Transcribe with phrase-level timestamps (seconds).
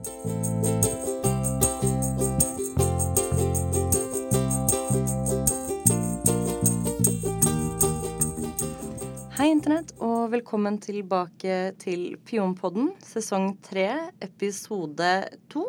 [0.00, 0.06] Hei,
[9.52, 15.10] Internett, og velkommen tilbake til Pionpodden, sesong tre, episode
[15.52, 15.66] to.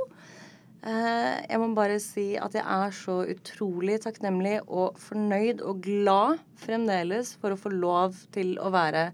[0.79, 6.39] Eh, jeg må bare si at jeg er så utrolig takknemlig og fornøyd og glad
[6.63, 9.09] fremdeles for å få lov til å være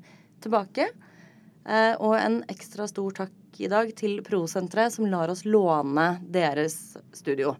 [0.45, 0.91] tilbake.
[1.65, 6.97] Eh, og en ekstra stor takk i dag til Prosenteret, som lar oss låne deres
[7.15, 7.55] studio.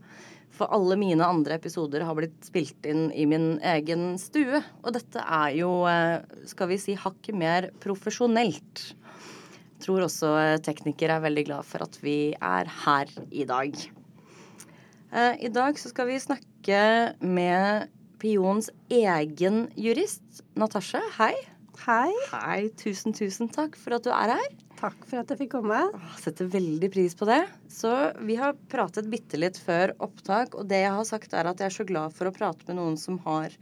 [0.57, 4.61] For alle mine andre episoder har blitt spilt inn i min egen stue.
[4.83, 8.87] Og dette er jo, eh, skal vi si, hakket mer profesjonelt.
[9.77, 13.77] Jeg tror også eh, teknikere er veldig glad for at vi er her i dag.
[15.13, 16.81] Eh, I dag så skal vi snakke
[17.21, 21.03] med Pions egen jurist, Natasha.
[21.19, 21.35] Hei.
[21.85, 22.09] Hei.
[22.33, 24.66] Hei, tusen, tusen takk for at du er her.
[24.77, 25.79] Takk for at jeg fikk komme.
[25.89, 27.41] Jeg Setter veldig pris på det.
[27.71, 27.91] Så
[28.21, 31.71] vi har pratet bitte litt før opptak, og det jeg har sagt er at jeg
[31.71, 33.55] er så glad for å prate med noen som har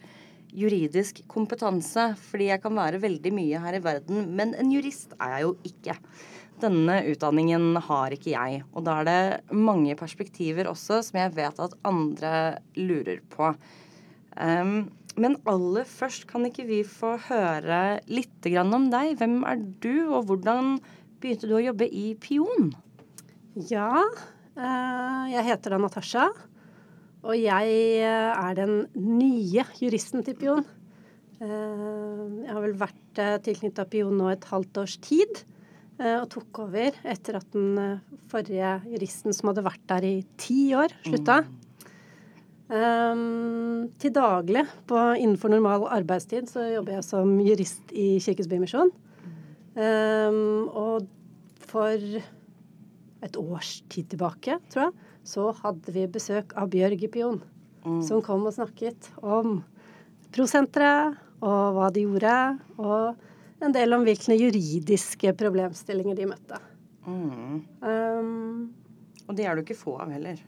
[0.56, 5.38] juridisk kompetanse, fordi jeg kan være veldig mye her i verden, men en jurist er
[5.38, 5.96] jeg jo ikke.
[6.64, 11.60] Denne utdanningen har ikke jeg, og da er det mange perspektiver også som jeg vet
[11.64, 12.36] at andre
[12.80, 13.52] lurer på.
[14.40, 14.88] Um,
[15.20, 19.16] men aller først, kan ikke vi få høre litt om deg?
[19.20, 20.80] Hvem er du, og hvordan
[21.22, 22.72] begynte du å jobbe i Pion?
[23.70, 24.04] Ja,
[24.58, 26.30] eh, jeg heter da Natasha.
[27.26, 30.66] Og jeg eh, er den nye juristen til Pion.
[31.40, 31.50] Eh,
[32.46, 35.46] Jeg har vel vært tilknytta Pion nå et halvt års tid.
[35.96, 40.92] Og tok over etter at den forrige juristen som hadde vært der i ti år,
[41.06, 41.38] slutta.
[42.66, 48.90] Um, til daglig på, innenfor normal arbeidstid så jobber jeg som jurist i Kirkens Bymisjon.
[49.76, 51.08] Um, og
[51.68, 52.00] for
[53.26, 54.96] et års tid tilbake, tror jeg,
[55.26, 57.42] så hadde vi besøk av Bjørg i Pion.
[58.06, 59.60] Som kom og snakket om
[60.34, 62.38] prosenteret og hva de gjorde,
[62.82, 66.58] og en del om hvilke juridiske problemstillinger de møtte.
[67.06, 67.60] Mm.
[67.86, 68.74] Um,
[69.28, 70.40] Og det er du ikke få av heller.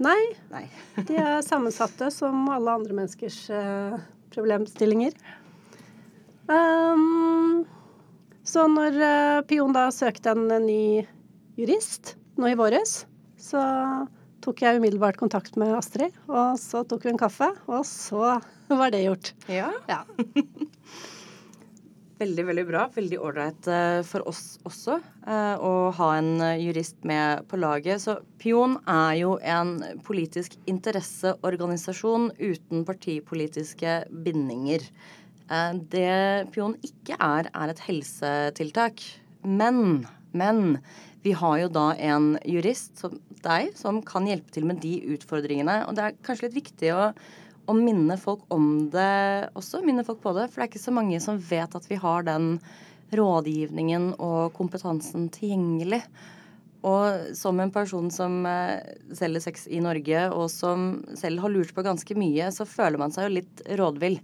[0.00, 0.64] nei, Nei.
[1.08, 3.98] De er sammensatte som alle andre menneskers uh,
[4.32, 5.12] problemstillinger.
[6.48, 7.66] Um,
[8.50, 13.04] så når eh, Pion da søkte en, eh, ny jurist nå i våres,
[13.38, 13.60] så
[14.42, 18.40] tok jeg umiddelbart kontakt med Astrid, og så tok vi en kaffe, og så
[18.80, 19.32] var det gjort.
[19.52, 19.70] Ja.
[19.90, 20.02] Ja.
[22.20, 22.82] Veldig, veldig bra.
[22.92, 28.02] Veldig ålreit eh, for oss også å ha en jurist med på laget.
[28.02, 29.70] Så Pion er jo en
[30.04, 33.94] politisk interesseorganisasjon uten partipolitiske
[34.26, 34.84] bindinger.
[35.50, 39.02] Eh, Det Pion ikke er, er et helsetiltak.
[39.42, 40.78] Men, men
[41.24, 45.82] vi har jo da en jurist som deg som kan hjelpe til med de utfordringene.
[45.88, 47.12] Og det er kanskje litt viktig å
[47.70, 49.82] å minne folk om det også.
[49.86, 50.48] Minne folk på det.
[50.50, 52.56] For det er ikke så mange som vet at vi har den
[53.16, 56.02] rådgivningen og kompetansen tilgjengelig.
[56.86, 58.80] Og som en person som eh,
[59.16, 63.12] selger sex i Norge, og som selv har lurt på ganske mye, så føler man
[63.12, 64.16] seg jo litt rådvill.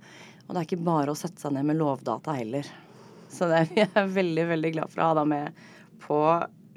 [0.47, 2.69] Og det er ikke bare å sette seg ned med lovdata heller.
[3.33, 5.65] Så det, vi er veldig, veldig glad for å ha deg med
[6.07, 6.21] på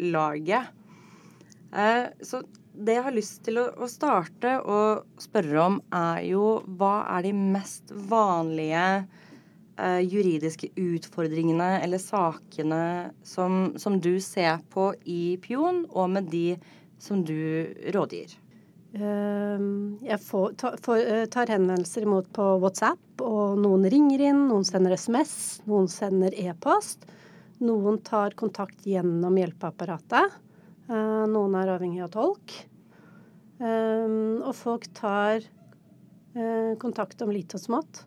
[0.09, 0.73] laget.
[1.75, 2.41] Eh, så
[2.79, 7.33] det jeg har lyst til å starte og spørre om, er jo hva er de
[7.35, 8.85] mest vanlige
[9.77, 12.83] eh, juridiske utfordringene eller sakene
[13.27, 16.53] som, som du ser på i Pion, og med de
[17.01, 18.37] som du rådgir?
[18.89, 20.55] Um, jeg får,
[20.97, 26.33] eh, tar henvendelser imot på WhatsApp, og noen ringer inn, noen sender SMS, noen sender
[26.33, 27.05] e-post.
[27.61, 30.33] Noen tar kontakt gjennom hjelpeapparatet.
[30.89, 32.55] Eh, noen er avhengig av tolk.
[33.59, 38.05] Um, og folk tar eh, kontakt om litt og smått.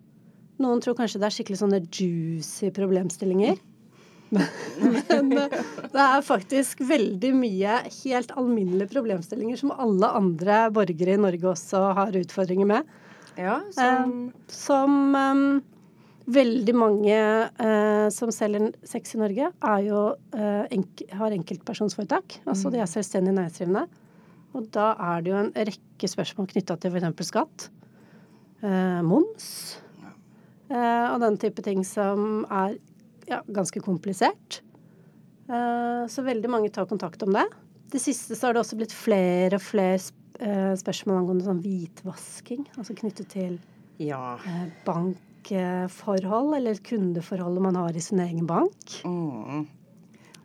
[0.58, 3.60] Noen tror kanskje det er skikkelig sånne juicy problemstillinger.
[4.32, 5.58] Men eh,
[5.92, 11.82] det er faktisk veldig mye helt alminnelige problemstillinger som alle andre borgere i Norge også
[11.98, 12.96] har utfordringer med.
[13.40, 15.44] Ja, som, som um,
[16.28, 19.50] veldig mange eh, som selger sex i Norge,
[19.86, 20.02] jo,
[20.36, 22.40] eh, enk har enkeltpersonsforetak.
[22.46, 23.86] Altså de er selvstendig næringsdrivende.
[24.52, 27.28] Og da er det jo en rekke spørsmål knytta til f.eks.
[27.30, 27.68] skatt,
[28.62, 29.46] eh, moms
[30.68, 32.76] eh, og den type ting som er
[33.28, 34.62] ja, ganske komplisert.
[35.48, 37.46] Eh, så veldig mange tar kontakt om det.
[37.92, 40.00] Det siste så har det også blitt flere og flere
[40.40, 43.58] eh, spørsmål angående sånn hvitvasking, altså knyttet til
[44.00, 44.38] ja.
[44.48, 49.00] eh, bankforhold eller kundeforholdet man har i sin egen bank.
[49.04, 49.66] Mm.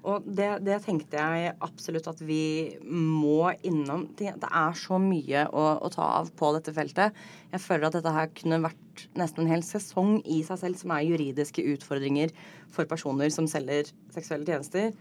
[0.08, 4.06] Og det, det, tenkte jeg absolutt at vi må innom.
[4.16, 7.18] Det, er så mye å, å, ta av på dette feltet.
[7.52, 10.96] Jeg føler at dette her kunne vært nesten en hel sesong i seg selv, som
[10.96, 12.32] er juridiske utfordringer
[12.74, 14.96] for personer som selger seksuelle tjenester.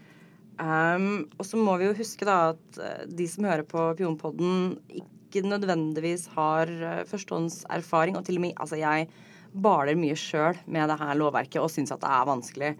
[0.57, 4.73] Um, og så må vi jo huske da at eh, de som hører på Pionpodden,
[4.89, 8.17] ikke nødvendigvis har uh, førstehåndserfaring.
[8.17, 9.07] Og til og med altså jeg
[9.53, 12.71] baler mye sjøl med det her lovverket og syns at det er vanskelig.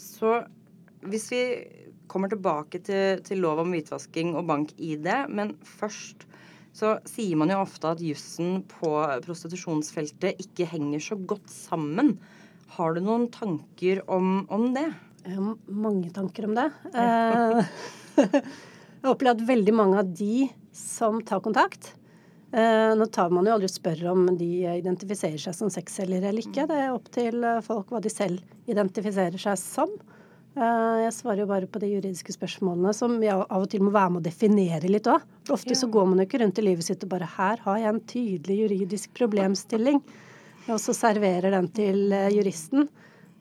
[0.00, 0.40] Så
[1.08, 1.42] hvis vi
[2.10, 6.26] kommer tilbake til, til lov om hvitvasking og bank-ID, men først
[6.76, 8.92] så sier man jo ofte at jussen på
[9.24, 12.14] prostitusjonsfeltet ikke henger så godt sammen.
[12.76, 14.86] Har du noen tanker om, om det?
[15.24, 16.68] Jeg har mange tanker om det.
[16.94, 17.72] Eh,
[18.20, 21.90] jeg har opplevd at veldig mange av de som tar kontakt
[22.54, 26.68] eh, Nå tar man jo aldri spør om de identifiserer seg som sexselgere eller ikke.
[26.70, 29.98] Det er opp til folk hva de selv identifiserer seg som.
[30.58, 33.92] Eh, jeg svarer jo bare på de juridiske spørsmålene som jeg av og til må
[33.94, 35.22] være med å definere litt òg.
[35.46, 37.78] For ofte så går man jo ikke rundt i livet sitt og bare 'her har
[37.78, 40.02] jeg en tydelig juridisk problemstilling',
[40.68, 42.88] og så serverer den til eh, juristen.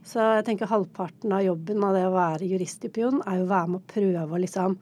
[0.05, 3.45] Så jeg tenker halvparten av jobben av det å være jurist i Pion er jo
[3.45, 4.77] å være med å prøve å liksom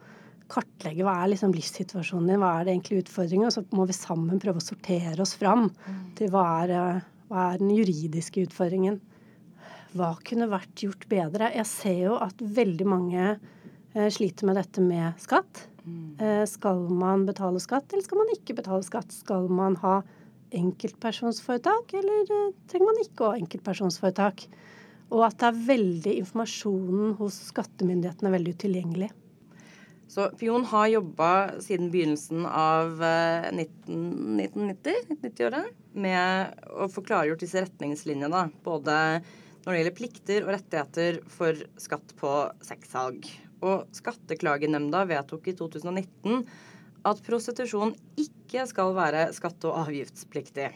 [0.48, 3.92] kartlegge hva er liksom livssituasjonen din, hva er det egentlig utfordringen, og så må vi
[3.92, 6.14] sammen prøve å sortere oss fram mm.
[6.14, 9.00] til hva er, eh, hva er den juridiske utfordringen
[9.96, 11.50] hva kunne vært gjort bedre?
[11.56, 15.64] Jeg ser jo at veldig mange eh, sliter med dette med skatt.
[15.84, 16.16] Mm.
[16.20, 19.14] Eh, skal man betale skatt, eller skal man ikke betale skatt?
[19.14, 20.00] Skal man ha
[20.58, 24.44] enkeltpersonsforetak, eller eh, trenger man ikke å ha enkeltpersonsforetak?
[25.08, 29.08] Og at det er veldig informasjonen hos skattemyndighetene er veldig utilgjengelig.
[30.08, 31.30] Så Pion har jobba
[31.60, 32.94] siden begynnelsen av
[33.52, 38.46] 1990, 1990-året med å få klargjort disse retningslinjene.
[38.64, 38.96] Både
[39.64, 42.32] når det gjelder plikter og rettigheter for skatt på
[42.64, 43.28] sexsalg.
[43.64, 46.44] Og Skatteklagenemnda vedtok i 2019
[47.08, 50.70] at prostitusjon ikke skal være skatte- og avgiftspliktig.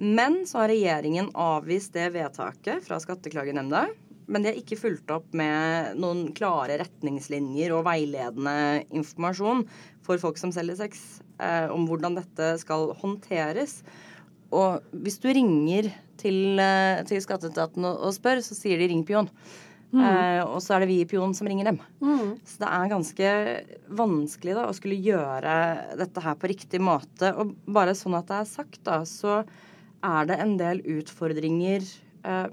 [0.00, 3.88] Men så har regjeringen avvist det vedtaket fra Skatteklagenemnda.
[4.30, 9.64] Men de har ikke fulgt opp med noen klare retningslinjer og veiledende informasjon
[10.06, 11.02] for folk som selger sex,
[11.42, 13.80] eh, om hvordan dette skal håndteres.
[14.54, 19.04] Og hvis du ringer til, eh, til skatteetaten og, og, spør, så sier de 'ring
[19.08, 19.30] Pion'.
[19.90, 20.02] Mm.
[20.06, 21.80] Eh, og så er det vi i Pion som ringer dem.
[21.98, 22.36] Mm.
[22.46, 23.32] Så det er ganske
[23.98, 25.56] vanskelig da, å skulle gjøre
[25.98, 27.32] dette her på riktig måte.
[27.34, 29.40] Og bare sånn at det er sagt, da, så
[30.06, 31.82] er det en del utfordringer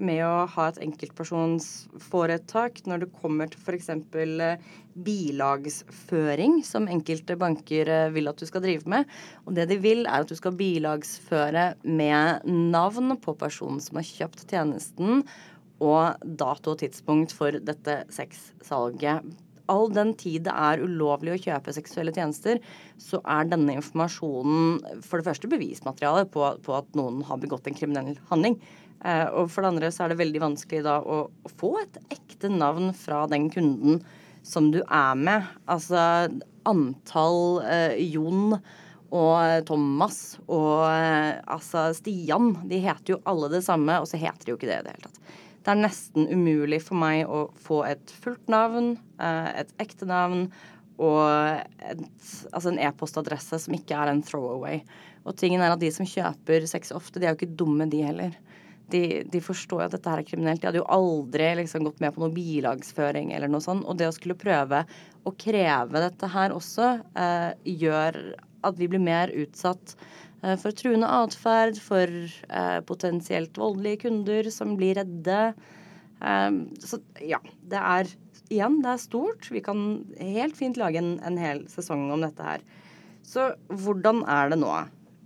[0.00, 3.90] med å ha et enkeltpersonsforetak når det kommer til f.eks.
[3.92, 4.62] Eh,
[4.98, 9.08] bilagsføring, som enkelte banker eh, vil at du skal drive med.
[9.46, 14.08] Og det de vil, er at du skal bilagsføre med navn på personen som har
[14.08, 15.22] kjøpt tjenesten,
[15.78, 19.22] og dato og tidspunkt for dette sexsalget.
[19.68, 22.58] All den tid det er ulovlig å kjøpe seksuelle tjenester,
[22.98, 27.76] så er denne informasjonen for det første bevismateriale på, på at noen har begått en
[27.76, 28.56] kriminell handling.
[29.04, 31.26] Eh, og for det andre så er det veldig vanskelig da å,
[31.58, 34.02] få et ekte navn fra den kunden
[34.46, 35.46] som du er med.
[35.70, 36.00] Altså
[36.68, 38.56] antall eh, Jon
[39.08, 42.54] og Thomas og eh, altså Stian.
[42.68, 44.96] De heter jo alle det samme, og så heter de jo ikke det i det
[44.96, 45.22] hele tatt.
[45.64, 50.48] Det er nesten umulig for meg å få et fullt navn, eh, et ekte navn
[50.98, 51.22] og
[51.86, 52.00] et,
[52.50, 54.80] altså en e-postadresse som ikke er en throwaway.
[55.28, 58.02] Og tingen er at de som kjøper sex ofte, de er jo ikke dumme, de
[58.02, 58.34] heller
[58.92, 60.62] de, de, forstår jo at dette her er kriminelt.
[60.62, 63.86] De hadde jo aldri liksom gått med på noe bilagsføring eller noe sånt.
[63.88, 64.84] Og det å skulle prøve
[65.28, 67.50] å kreve dette her også eh,
[67.82, 68.20] gjør
[68.66, 69.94] at vi blir mer utsatt
[70.42, 75.40] eh, for truende atferd, for eh, potensielt voldelige kunder som blir redde.
[76.20, 76.50] Eh,
[76.82, 78.12] så ja, det er
[78.48, 79.50] igjen, det er stort.
[79.52, 82.64] Vi kan helt fint lage en, en hel sesong om dette her.
[83.28, 84.72] Så hvordan er det nå?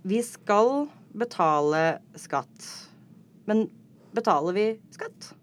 [0.03, 2.65] Vi skal betale skatt.
[3.49, 3.65] Men
[4.15, 5.33] betaler vi skatt?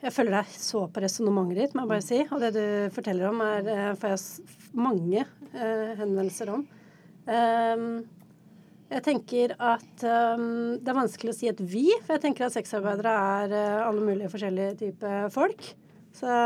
[0.00, 2.20] Jeg følger deg så på resonnementet ditt, må jeg bare si.
[2.32, 2.64] Og det du
[2.94, 6.64] forteller om, er, eh, får jeg mange eh, henvendelser om.
[7.30, 7.90] Um,
[8.90, 12.56] jeg tenker at um, det er vanskelig å si et vi, for jeg tenker at
[12.56, 15.68] sexarbeidere er uh, alle mulige forskjellige typer folk.
[16.16, 16.38] Så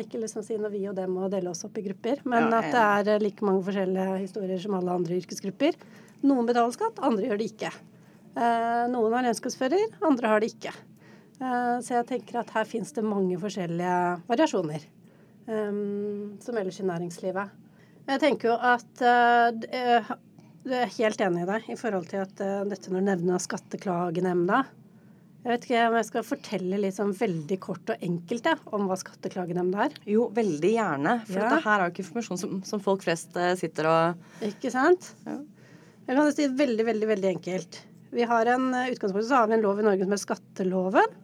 [0.00, 2.22] ikke liksom si noe vi og dem og dele oss opp i grupper.
[2.24, 5.76] Men ja, at det er uh, like mange forskjellige historier som alle andre yrkesgrupper.
[6.24, 7.74] Noen betaler skatt, andre gjør det ikke.
[8.34, 10.72] Eh, noen har regnskapsfører, andre har det ikke.
[11.40, 13.98] Eh, så jeg tenker at her finnes det mange forskjellige
[14.30, 14.86] variasjoner.
[15.46, 15.76] Eh,
[16.42, 17.60] som ellers i næringslivet.
[18.08, 22.34] Jeg tenker jo at du er helt enig i deg i forhold til at
[22.68, 24.58] dette når du nevner Skatteklagenemnda
[25.44, 28.84] Jeg vet ikke om jeg skal fortelle litt sånn veldig kort og enkelt ja, om
[28.88, 29.96] hva skatteklagenemnda er.
[30.08, 31.14] Jo, veldig gjerne.
[31.28, 31.48] For Ja.
[31.48, 35.10] dette her er jo ikke informasjon som, som folk flest eh, sitter og Ikke sant?
[35.24, 35.38] Ja.
[36.08, 37.80] Jeg kan si veldig, veldig, veldig enkelt.
[38.14, 41.16] Vi har en eh, utgangspunkt så har vi en lov i Norge som er skatteloven.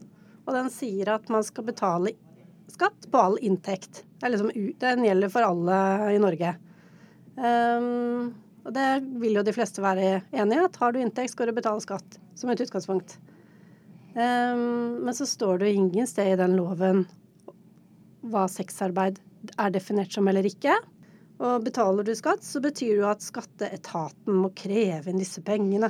[0.47, 2.17] Og den sier at man skal betale
[2.71, 4.03] skatt på all inntekt.
[4.25, 5.77] Liksom, den gjelder for alle
[6.11, 6.55] i Norge.
[7.37, 8.33] Um,
[8.67, 8.89] og det
[9.23, 10.65] vil jo de fleste være enig i.
[10.65, 12.19] At har du inntekt, skal du betale skatt.
[12.35, 13.19] Som et utgangspunkt.
[14.17, 17.05] Um, men så står det jo ingen sted i den loven
[18.27, 19.21] hva sexarbeid
[19.55, 20.75] er definert som eller ikke.
[21.41, 25.89] Og betaler du skatt, så betyr det jo at skatteetaten må kreve inn disse pengene.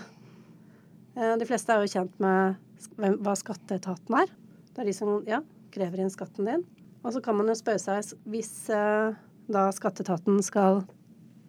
[1.17, 4.31] Eh, De fleste er jo kjent med hva skatteetaten er.
[4.71, 5.41] Det er de som ja,
[5.75, 6.65] krever inn skatten din.
[7.01, 9.17] Og så kan man jo spørre seg hvis eh,
[9.51, 10.85] da skatteetaten skal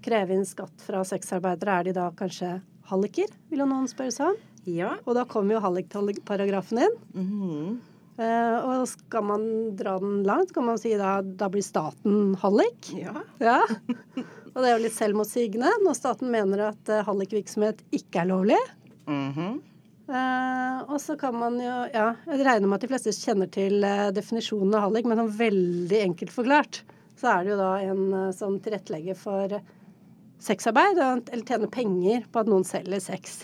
[0.01, 2.55] kreve inn skatt fra sexarbeidere, er de da kanskje
[2.89, 4.39] halliker, vil jo noen spørre seg om.
[4.69, 4.95] Ja.
[5.05, 6.99] Og da kommer jo hallikparagrafen inn.
[7.13, 7.79] Mhm.
[8.21, 9.43] Eh, og skal man
[9.79, 12.91] dra den langt, kan man si da, da blir staten hallik.
[12.97, 13.15] ja.
[13.41, 13.61] Ja.
[14.51, 18.59] Og det er jo litt selvmotsigende når staten mener at uh, hallikvirksomhet ikke er lovlig.
[19.09, 19.59] Mhm.
[20.11, 23.83] uh, og så kan man jo Ja, jeg regner med at de fleste kjenner til
[23.83, 26.83] uh, definisjonen av hallik, men sånn veldig enkelt forklart
[27.17, 29.61] så er det jo da en uh, som tilrettelegger for
[30.41, 33.43] sexarbeid, eller tjener penger på at noen selger sex.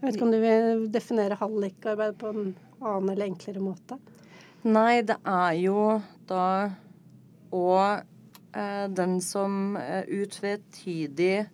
[0.00, 2.48] Jeg vet ikke om du vil definere hallikarbeid på en
[2.82, 3.98] annen eller enklere måte?
[4.66, 6.00] Nei, det er jo
[6.30, 6.46] da
[7.52, 8.02] og
[8.56, 11.44] eh, den som eh, utvetydig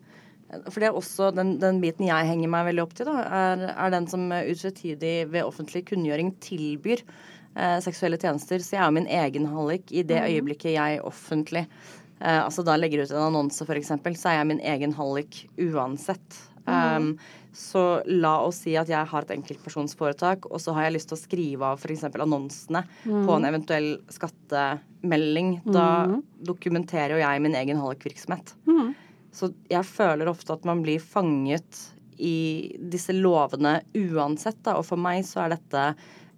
[0.49, 3.65] For det er også den, den biten jeg henger meg veldig opp til, da, er,
[3.75, 8.63] er den som utvetydig ved offentlig kunngjøring tilbyr eh, seksuelle tjenester.
[8.65, 13.05] Så jeg er min egen hallik i det øyeblikket jeg offentlig eh, Altså da legger
[13.05, 16.41] ut en annonse, f.eks., så er jeg min egen hallik uansett.
[16.69, 17.15] Um,
[17.59, 21.17] så la oss si at jeg har et enkeltpersonsforetak, og så har jeg lyst til
[21.17, 22.05] å skrive av f.eks.
[22.13, 25.57] annonsene på en eventuell skattemelding.
[25.67, 25.89] Da
[26.47, 28.55] dokumenterer jo jeg min egen hallikvirksomhet.
[29.35, 31.83] Så jeg føler ofte at man blir fanget
[32.19, 34.79] i disse lovene uansett, da.
[34.79, 35.85] Og for meg så er dette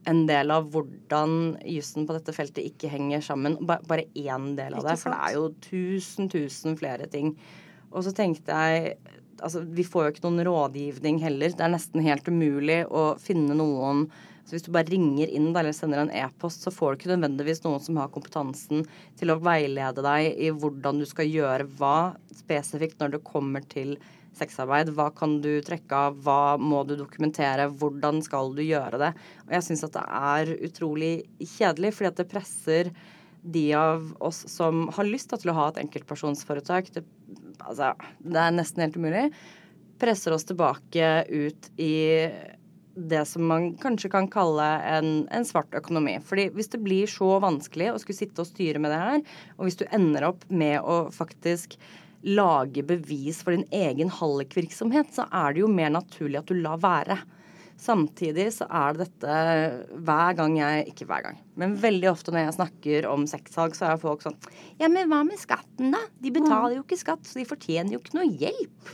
[0.09, 3.59] en del av hvordan jussen på dette feltet ikke henger sammen.
[3.67, 7.35] Bare én del av det, for det er jo tusen, tusen flere ting.
[7.91, 8.99] Og så tenkte jeg
[9.41, 11.55] Altså, vi får jo ikke noen rådgivning heller.
[11.57, 14.03] Det er nesten helt umulig å finne noen
[14.45, 17.63] så Hvis du bare ringer inn eller sender en e-post, så får du ikke nødvendigvis
[17.63, 18.87] noen som har kompetansen
[19.21, 23.95] til å veilede deg i hvordan du skal gjøre hva spesifikt når det kommer til
[24.39, 24.91] sexarbeid.
[24.97, 29.15] Hva kan du trekke av, hva må du dokumentere, hvordan skal du gjøre det.
[29.47, 32.93] Og jeg syns at det er utrolig kjedelig, fordi at det presser
[33.41, 37.05] de av oss som har lyst til å ha et enkeltpersonsforetak, det,
[37.63, 39.29] altså, det er nesten helt umulig,
[40.01, 41.95] presser oss tilbake ut i
[43.09, 46.19] det som man kanskje kan kalle en, en svart økonomi.
[46.27, 49.25] Fordi hvis det blir så vanskelig å skulle sitte og styre med det her,
[49.57, 51.79] og hvis du ender opp med å faktisk
[52.27, 56.81] lage bevis for din egen hallikvirksomhet, så er det jo mer naturlig at du lar
[56.83, 57.17] være.
[57.81, 59.37] Samtidig så er det dette
[60.05, 63.89] hver gang jeg Ikke hver gang, men veldig ofte når jeg snakker om sexsalg, så
[63.89, 64.37] er folk sånn
[64.77, 66.03] Ja, men hva med skatten, da?
[66.21, 68.93] De betaler jo ikke skatt, så de fortjener jo ikke noe hjelp.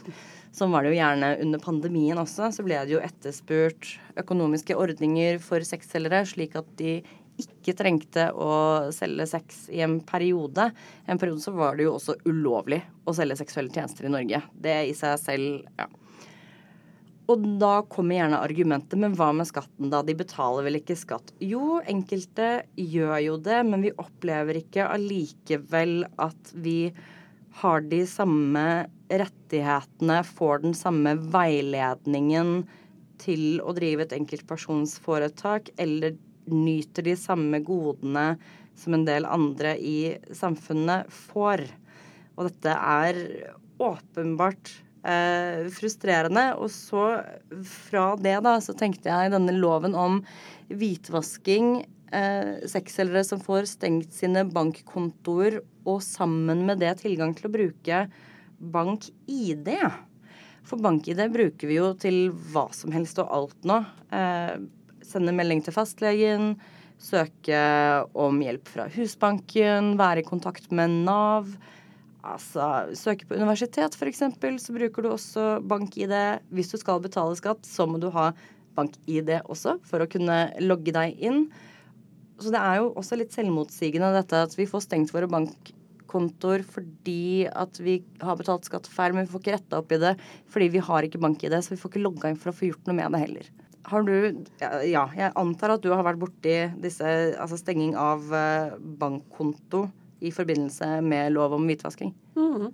[0.57, 2.49] Sånn var det jo gjerne under pandemien også.
[2.55, 7.03] Så ble det jo etterspurt økonomiske ordninger for sexselgere, slik at de
[7.37, 8.53] ikke trengte å
[8.97, 10.71] selge sex i en periode.
[11.05, 14.41] En periode så var det jo også ulovlig å selge seksuelle tjenester i Norge.
[14.57, 15.91] Det i seg selv, ja.
[17.27, 20.01] Og da kommer gjerne argumentet, men hva med skatten da?
[20.07, 21.33] De betaler vel ikke skatt?
[21.43, 26.93] Jo, enkelte gjør jo det, men vi opplever ikke allikevel at vi
[27.61, 28.67] har de samme
[29.09, 32.63] rettighetene, får den samme veiledningen
[33.23, 38.37] til å drive et enkeltpersonsforetak, eller nyter de samme godene
[38.77, 41.65] som en del andre i samfunnet får.
[42.37, 43.23] Og dette er
[43.83, 44.73] åpenbart
[45.07, 46.51] eh, frustrerende.
[46.61, 47.07] Og så
[47.67, 50.21] fra det, da, så tenkte jeg denne loven om
[50.69, 51.81] hvitvasking,
[52.13, 58.07] eh, sexselgere som får stengt sine bankkontoer, og sammen med det tilgang til å bruke
[58.59, 59.71] bank-ID.
[60.67, 63.79] For bank-ID bruker vi jo til hva som helst og alt nå.
[64.15, 64.57] Eh,
[65.07, 66.57] sende melding til fastlegen,
[66.99, 67.61] søke
[68.17, 71.53] om hjelp fra Husbanken, være i kontakt med Nav.
[72.27, 74.25] Altså, søke på universitet f.eks.,
[74.65, 76.17] så bruker du også bank-ID.
[76.51, 78.33] Hvis du skal betale skatt, så må du ha
[78.77, 81.47] bank-ID også for å kunne logge deg inn.
[82.43, 85.31] Så det er jo også litt selvmotsigende dette at vi får stengt våre
[86.17, 90.01] bankkontoer fordi at vi har betalt skatt feil, men vi får ikke retta opp i
[90.01, 90.17] det
[90.53, 92.89] fordi vi har ikke bank-ID, så vi får ikke logga inn for å få gjort
[92.89, 93.51] noe med det heller.
[93.87, 98.75] har du Ja, jeg antar at du har vært borti disse Altså stenging av eh,
[98.77, 99.87] bankkonto
[100.21, 102.15] i forbindelse med lov om hvitvasking.
[102.41, 102.73] Mm.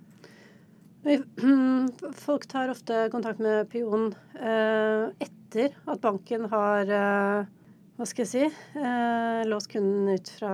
[2.25, 7.51] Folk tar ofte kontakt med Pion eh, etter at banken har eh,
[7.99, 10.53] Hva skal jeg si låst kunden ut fra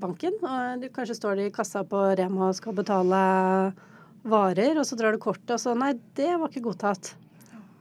[0.00, 0.34] banken.
[0.42, 3.20] Og du kanskje står de i kassa på Rema og skal betale
[4.26, 7.14] varer, og så drar du kortet, og så Nei, det var ikke godtatt.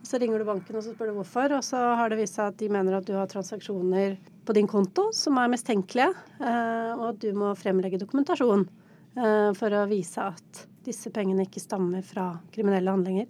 [0.06, 2.52] Så ringer du banken og så spør du hvorfor, og så har det vist seg
[2.52, 7.08] at de mener at du har transaksjoner på din konto som er mistenkelige, eh, og
[7.10, 8.68] at du må fremlegge dokumentasjon
[9.18, 13.26] eh, for å vise at disse pengene ikke stammer fra kriminelle handlinger.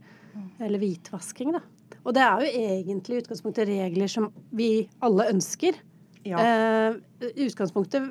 [0.60, 1.62] Eller hvitvasking, da.
[2.04, 5.78] Og det er jo egentlig i utgangspunktet regler som vi alle ønsker.
[6.26, 6.42] Ja.
[6.42, 6.96] Eh,
[7.46, 8.02] utgangspunktet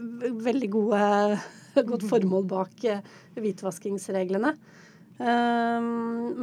[0.44, 1.02] veldig gode,
[1.90, 3.02] godt formål bak eh,
[3.34, 4.54] hvitvaskingsreglene.
[5.18, 5.90] Eh,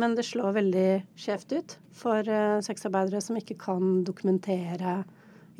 [0.03, 0.87] men det slår veldig
[1.19, 5.01] skjevt ut for eh, sexarbeidere som ikke kan dokumentere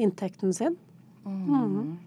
[0.01, 0.77] inntekten sin.
[1.25, 1.97] Mm.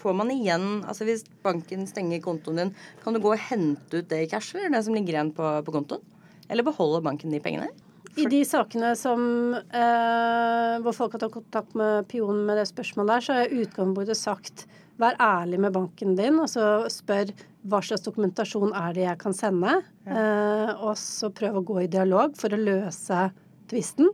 [0.00, 4.08] Får man igjen Altså hvis banken stenger kontoen din, kan du gå og hente ut
[4.10, 6.04] det i cash, eller det som ligger igjen på, på kontoen?
[6.50, 7.70] Eller beholder banken de pengene?
[8.18, 13.12] I de sakene som, eh, hvor folk har tatt kontakt med pionen med det spørsmålet
[13.12, 14.66] der, så har jeg utgangspunktet sagt
[15.00, 17.30] vær ærlig med banken din, og så spør
[17.70, 20.10] hva slags dokumentasjon er det jeg kan sende, ja.
[20.10, 23.30] eh, og så prøv å gå i dialog for å løse
[23.70, 24.10] tvisten.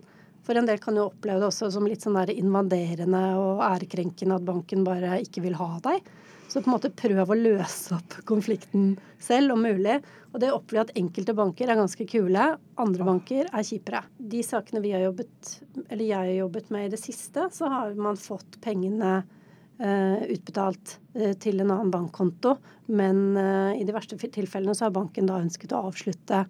[0.47, 4.39] For en del kan jo oppleve det også som litt sånn der invaderende og ærekrenkende
[4.39, 6.07] at banken bare ikke vil ha deg.
[6.57, 9.99] Så på en måte prøv å løse opp konflikten selv, om mulig.
[10.31, 12.47] Og det opplever jeg at enkelte banker er ganske kule,
[12.81, 14.01] andre banker er kjipere.
[14.17, 15.51] De sakene vi har jobbet,
[15.83, 20.97] eller jeg har jobbet med i det siste, så har man fått pengene uh, utbetalt
[21.21, 22.57] uh, til en annen bankkonto.
[22.89, 26.47] Men uh, i de verste tilfellene så har banken da ønsket å avslutte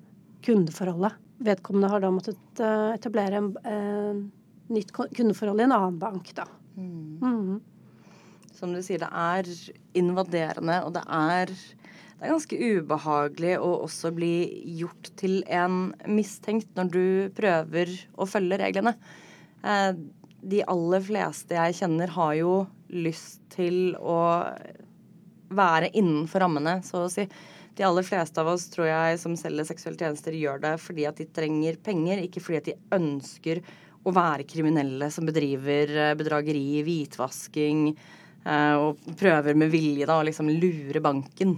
[0.47, 1.19] kundeforholdet.
[1.51, 2.61] Vedkommende har da måttet
[2.95, 4.29] etablere en,
[4.71, 6.47] nytt kundeforhold i en annen bank, da.
[6.79, 7.19] Mm.
[7.19, 7.57] Mm.
[8.57, 9.49] Som du sier, det er
[9.99, 14.35] invaderende, og det er, det er ganske ubehagelig å også bli
[14.79, 18.97] gjort til en mistenkt når du prøver å følge reglene.
[19.61, 19.93] Uh,
[20.47, 22.57] de aller fleste jeg kjenner, har jo
[22.93, 24.19] lyst til å
[25.57, 27.27] være innenfor rammene, så å si
[27.77, 31.19] de aller fleste av oss tror jeg som selger seksuelle tjenester, gjør det fordi at
[31.21, 33.61] de trenger penger, ikke fordi at de ønsker
[34.07, 38.07] å være kriminelle som bedriver eh, bedrageri, hvitvasking eh,
[38.47, 41.57] og prøver med vilje da å liksom lure banken.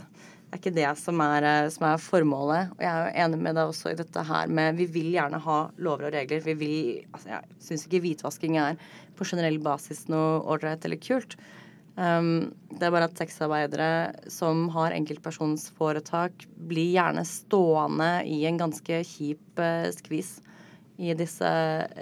[0.48, 2.70] Det er ikke det som er, eh, som er, formålet.
[2.72, 5.40] Og jeg er jo enig med deg også i dette her med Vi vil gjerne
[5.44, 6.40] ha lover og regler.
[6.40, 6.78] Vi vil
[7.12, 8.78] Altså, jeg syns ikke hvitvasking er
[9.18, 11.36] på generell basis noe ålreit eller kult.
[11.98, 19.02] Um, det er bare at sexarbeidere som har enkeltpersonsforetak, blir gjerne stående i en ganske
[19.04, 20.38] kjip uh, skvis
[20.96, 21.50] i disse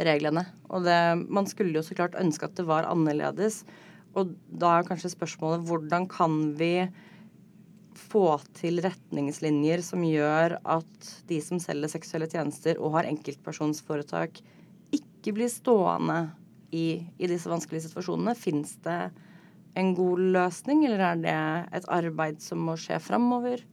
[0.06, 0.44] reglene.
[0.70, 3.64] Og det, man skulle jo så klart ønske at det var annerledes.
[4.16, 6.88] Og da er kanskje spørsmålet hvordan kan vi
[7.96, 14.40] få til retningslinjer som gjør at de som selger seksuelle tjenester og har enkeltpersonsforetak,
[14.94, 16.20] ikke blir stående
[16.72, 18.36] i, i disse vanskelige situasjonene?
[18.38, 19.00] Fins det
[19.76, 21.38] en god løsning, eller er det
[21.80, 23.64] et arbeid som må skje framover?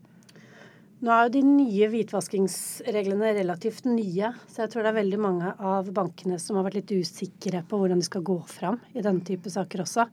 [1.03, 5.49] Nå er jo de nye hvitvaskingsreglene relativt nye, så jeg tror det er veldig mange
[5.59, 9.19] av bankene som har vært litt usikre på hvordan de skal gå fram i denne
[9.27, 10.05] type saker også.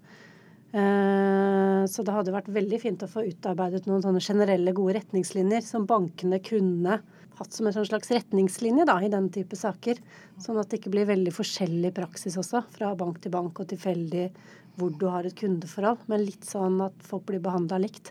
[0.75, 5.63] Eh, så det hadde vært veldig fint å få utarbeidet noen sånne generelle, gode retningslinjer
[5.67, 6.99] som bankene kunne
[7.39, 10.01] hatt som en sånn slags retningslinje da, i den type saker.
[10.43, 14.27] Sånn at det ikke blir veldig forskjellig praksis også, fra bank til bank og tilfeldig
[14.75, 18.11] hvor du har et kundeforhold, men litt sånn at folk blir behandla likt.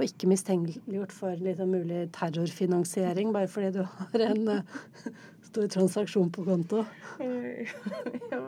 [0.00, 5.10] Og ikke mistenkeliggjort for litt sånn mulig terrorfinansiering bare fordi du har en uh,
[5.50, 6.86] stor transaksjon på konto.
[8.32, 8.40] ja.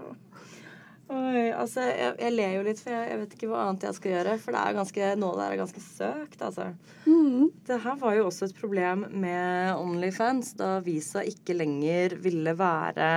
[1.12, 3.99] Oi, altså, jeg, jeg, ler jo litt, for jeg, jeg, vet ikke hva annet jeg
[3.99, 4.37] skal gjøre.
[4.41, 6.71] For det er ganske, noe der er ganske søkt, altså.
[7.05, 7.51] Mm.
[7.69, 13.09] Det her var jo også et problem med Onlyfans, da Visa ikke lenger ville være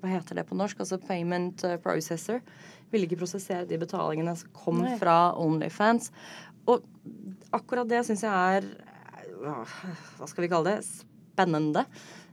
[0.00, 0.82] Hva heter det på norsk?
[0.82, 2.42] Altså payment processor
[2.90, 4.96] ville ikke prosessere de betalingene som kom Nei.
[5.00, 6.10] fra Onlyfans.
[7.54, 8.68] Akkurat det syns jeg er
[9.44, 10.86] Hva skal vi kalle det?
[10.86, 11.84] Spennende.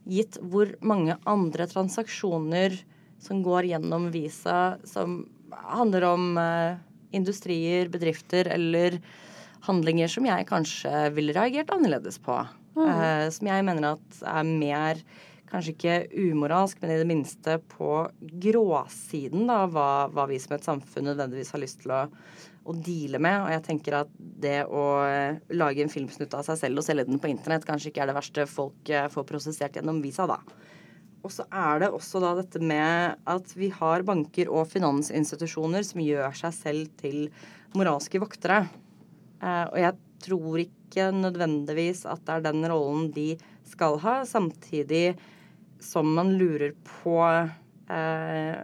[0.09, 2.77] Gitt hvor mange andre transaksjoner
[3.21, 6.79] som går gjennom Visa, som handler om eh,
[7.13, 8.97] industrier, bedrifter eller
[9.67, 12.39] handlinger som jeg kanskje ville reagert annerledes på.
[12.77, 12.87] Mm.
[12.87, 15.03] Eh, som jeg mener at er mer
[15.51, 15.95] kanskje ikke
[16.31, 18.05] umoralsk, men i det minste på
[18.45, 22.05] gråsiden da, hva, hva vi som et samfunn nødvendigvis har lyst til å,
[22.63, 23.37] å deale med.
[23.45, 27.07] Og jeg tenker at det å eh, lage en filmsnutt av seg selv og selge
[27.09, 30.39] den på internett kanskje ikke er det verste folk eh, får prosessert gjennom Visa, da.
[31.21, 36.03] og så er det også da dette med at vi har banker og finansinstitusjoner som
[36.03, 37.27] gjør seg selv til
[37.77, 38.63] moralske voktere.
[39.41, 43.33] Eh, og jeg tror ikke nødvendigvis at det er den rollen de
[43.71, 45.15] skal ha, samtidig
[45.81, 48.57] som man lurer på eh,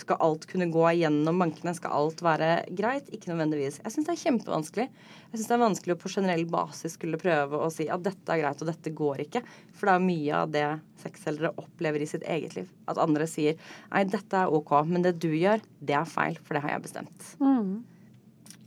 [0.00, 1.74] skal alt kunne gå igjennom bankene?
[1.76, 3.08] Skal alt være greit?
[3.14, 3.80] Ikke nødvendigvis.
[3.84, 4.86] Jeg syns det er kjempevanskelig.
[5.28, 8.34] Jeg synes det er vanskelig å på generell basis skulle prøve å si at dette
[8.34, 9.42] er greit, og dette går ikke.
[9.76, 10.66] For det er mye av det
[11.02, 12.70] sexselgere opplever i sitt eget liv.
[12.90, 13.58] At andre sier
[13.92, 16.86] nei, dette er OK, men det du gjør, det er feil, for det har jeg
[16.88, 17.32] bestemt.
[17.42, 17.74] Mm.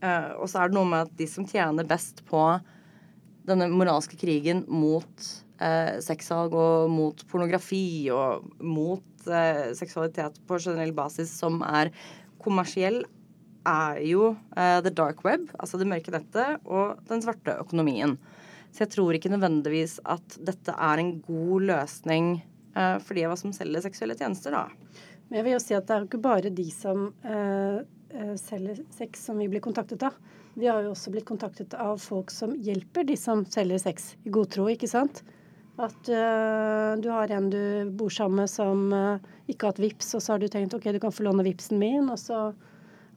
[0.02, 2.42] Uh, og så er det noe med at de som tjener best på
[3.46, 5.28] denne moralske krigen mot
[5.62, 9.06] uh, sexsalg og mot pornografi og mot
[9.78, 11.92] seksualitet på generell basis som er
[12.42, 13.04] kommersiell,
[13.68, 18.16] er jo eh, the dark web, altså det mørke nettet, og den svarte økonomien.
[18.72, 23.36] Så jeg tror ikke nødvendigvis at dette er en god løsning eh, for de av
[23.36, 24.68] oss som selger seksuelle tjenester, da.
[25.28, 27.82] Men jeg vil jo si at det er jo ikke bare de som eh,
[28.16, 30.18] eh, selger sex som vi blir kontaktet av.
[30.60, 34.34] Vi har jo også blitt kontaktet av folk som hjelper de som selger sex i
[34.34, 35.22] god tro, ikke sant.
[35.82, 39.18] At uh, du har en du bor sammen med som uh,
[39.50, 41.82] ikke har hatt VIPS, og så har du tenkt ok, du kan få låne VIPSen
[41.82, 42.52] min, og så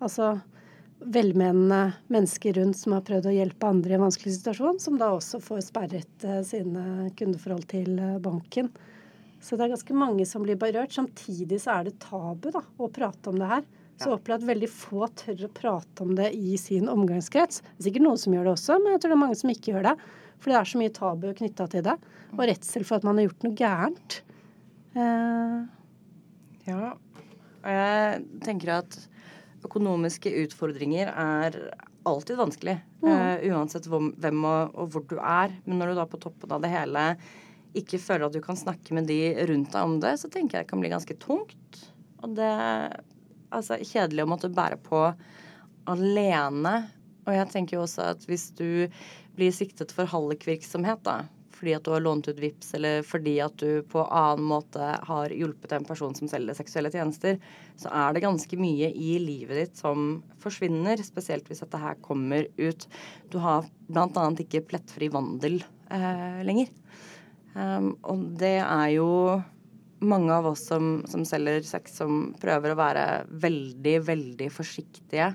[0.02, 0.32] Altså
[0.98, 5.12] velmenende mennesker rundt som har prøvd å hjelpe andre i en vanskelig situasjon, som da
[5.14, 8.72] også får sperret uh, sine kundeforhold til banken.
[9.44, 10.92] Så det er ganske mange som blir berørt.
[10.96, 13.64] Samtidig så er det tabu da, å prate om det her.
[13.94, 17.62] Så jeg opplever at veldig få tør å prate om det i sin omgangskrets.
[17.62, 19.52] Det er sikkert noen som gjør det også, men jeg tror det er mange som
[19.54, 19.94] ikke gjør det.
[20.44, 21.96] For det er så mye tabu knytta til det.
[22.36, 24.18] Og redsel for at man har gjort noe gærent.
[24.92, 25.56] Eh.
[26.68, 26.92] Ja.
[27.64, 28.98] Og jeg tenker at
[29.64, 31.56] økonomiske utfordringer er
[32.04, 32.76] alltid vanskelig.
[33.00, 33.08] Mm.
[33.08, 35.54] Eh, uansett hvem og, og, hvor du er.
[35.64, 37.14] Men når du da på toppen av det hele
[37.74, 40.66] ikke føler at du kan snakke med de rundt deg om det, så tenker jeg
[40.66, 41.80] det kan bli ganske tungt.
[42.22, 43.00] Og det er
[43.48, 45.00] altså, kjedelig å måtte bære på
[45.90, 46.74] alene.
[47.24, 48.86] Og jeg tenker jo også at hvis du
[49.36, 53.56] blir siktet for hallikvirksomhet, da, fordi at du har lånt ut VIPS, eller fordi at
[53.62, 57.38] du på annen måte har hjulpet en person som selger seksuelle tjenester,
[57.80, 62.48] så er det ganske mye i livet ditt som forsvinner, spesielt hvis dette her kommer
[62.58, 62.86] ut.
[63.32, 64.28] Du har bl.a.
[64.44, 66.70] ikke plettfri vandel eh, lenger.
[67.54, 69.10] Um, og det er jo
[70.04, 73.04] mange av oss som, som selger sex, som prøver å være
[73.44, 75.32] veldig, veldig forsiktige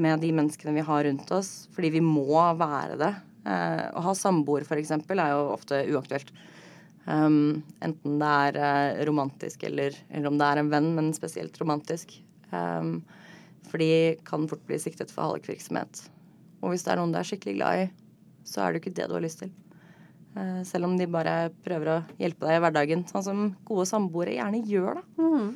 [0.00, 3.12] med de menneskene vi har rundt oss, fordi vi må være det.
[3.44, 4.92] Eh, å ha samboer f.eks.
[4.94, 6.32] er jo ofte uaktuelt.
[7.02, 11.58] Um, enten det er eh, romantisk eller, eller, om det er en venn, men spesielt
[11.60, 12.14] romantisk.
[12.52, 13.00] Um,
[13.68, 16.04] for de kan fort bli siktet for hallikvirksomhet.
[16.62, 17.90] Og hvis det er noen du er skikkelig glad i,
[18.46, 19.52] så er det jo ikke det du har lyst til.
[20.36, 24.38] Uh, selv om de bare prøver å hjelpe deg i hverdagen, sånn som gode samboere
[24.38, 25.06] gjerne gjør, da.
[25.20, 25.52] Mm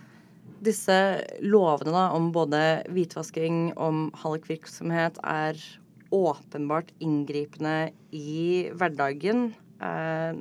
[0.64, 0.97] disse
[1.45, 2.61] lovene da, om både
[2.92, 5.59] hvitvasking, om hallikvirksomhet, er
[6.14, 9.51] åpenbart inngripende i hverdagen.
[9.83, 10.38] Eh,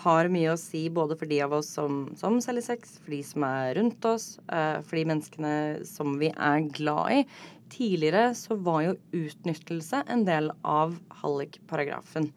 [0.00, 3.20] har mye å si både for de av oss som, som selger sex, for de
[3.26, 5.54] som er rundt oss, eh, for de menneskene
[5.88, 7.24] som vi er glad i.
[7.70, 12.30] Tidligere så var jo utnyttelse en del av hallikparagrafen.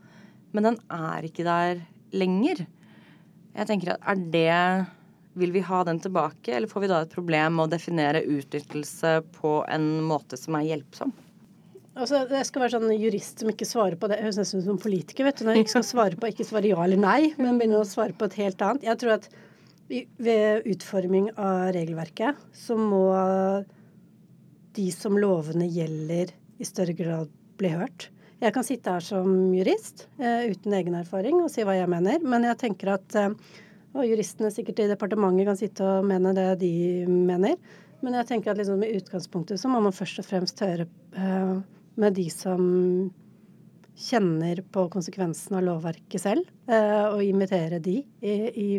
[0.54, 1.82] Men den er ikke der
[2.14, 2.66] lenger.
[3.54, 4.60] Jeg tenker at er det
[5.40, 9.20] vil vi ha den tilbake, eller får vi da et problem med å definere utnyttelse
[9.38, 11.14] på en måte som er hjelpsom?
[11.94, 14.18] Altså, jeg skal være sånn jurist som ikke svarer på det.
[14.18, 15.46] Jeg høres ut som politiker, vet du.
[15.46, 18.18] Når jeg ikke skal svare på, ikke svare ja eller nei, men begynner å svare
[18.18, 18.88] på et helt annet.
[18.88, 19.30] Jeg tror at
[20.18, 23.04] ved utforming av regelverket så må
[24.74, 28.08] de som lovene gjelder, i større grad bli hørt.
[28.44, 32.24] Jeg kan sitte her som jurist uh, uten egen erfaring og si hva jeg mener,
[32.26, 33.36] men jeg tenker at uh,
[33.94, 36.74] og juristene sikkert i departementet kan sitte og mene det de
[37.08, 37.58] mener.
[38.04, 41.60] Men jeg tenker at liksom i utgangspunktet så må man først og fremst høre uh,
[42.02, 42.64] med de som
[43.94, 48.70] kjenner på konsekvensen av lovverket selv, uh, og invitere de i, i,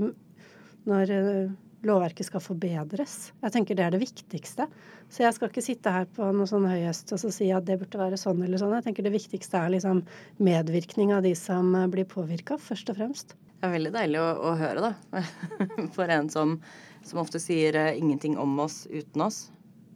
[0.90, 1.54] når uh,
[1.86, 3.16] lovverket skal forbedres.
[3.44, 4.66] Jeg tenker det er det viktigste.
[5.12, 7.78] Så jeg skal ikke sitte her på noe sånn høyest og så si at det
[7.80, 8.74] burde være sånn eller sånn.
[8.80, 10.02] Jeg tenker det viktigste er liksom
[10.42, 13.36] medvirkning av de som blir påvirka, først og fremst.
[13.64, 15.20] Det er veldig deilig å, å høre, da.
[15.96, 16.58] For en som,
[17.00, 19.46] som ofte sier uh, 'ingenting om oss uten oss'.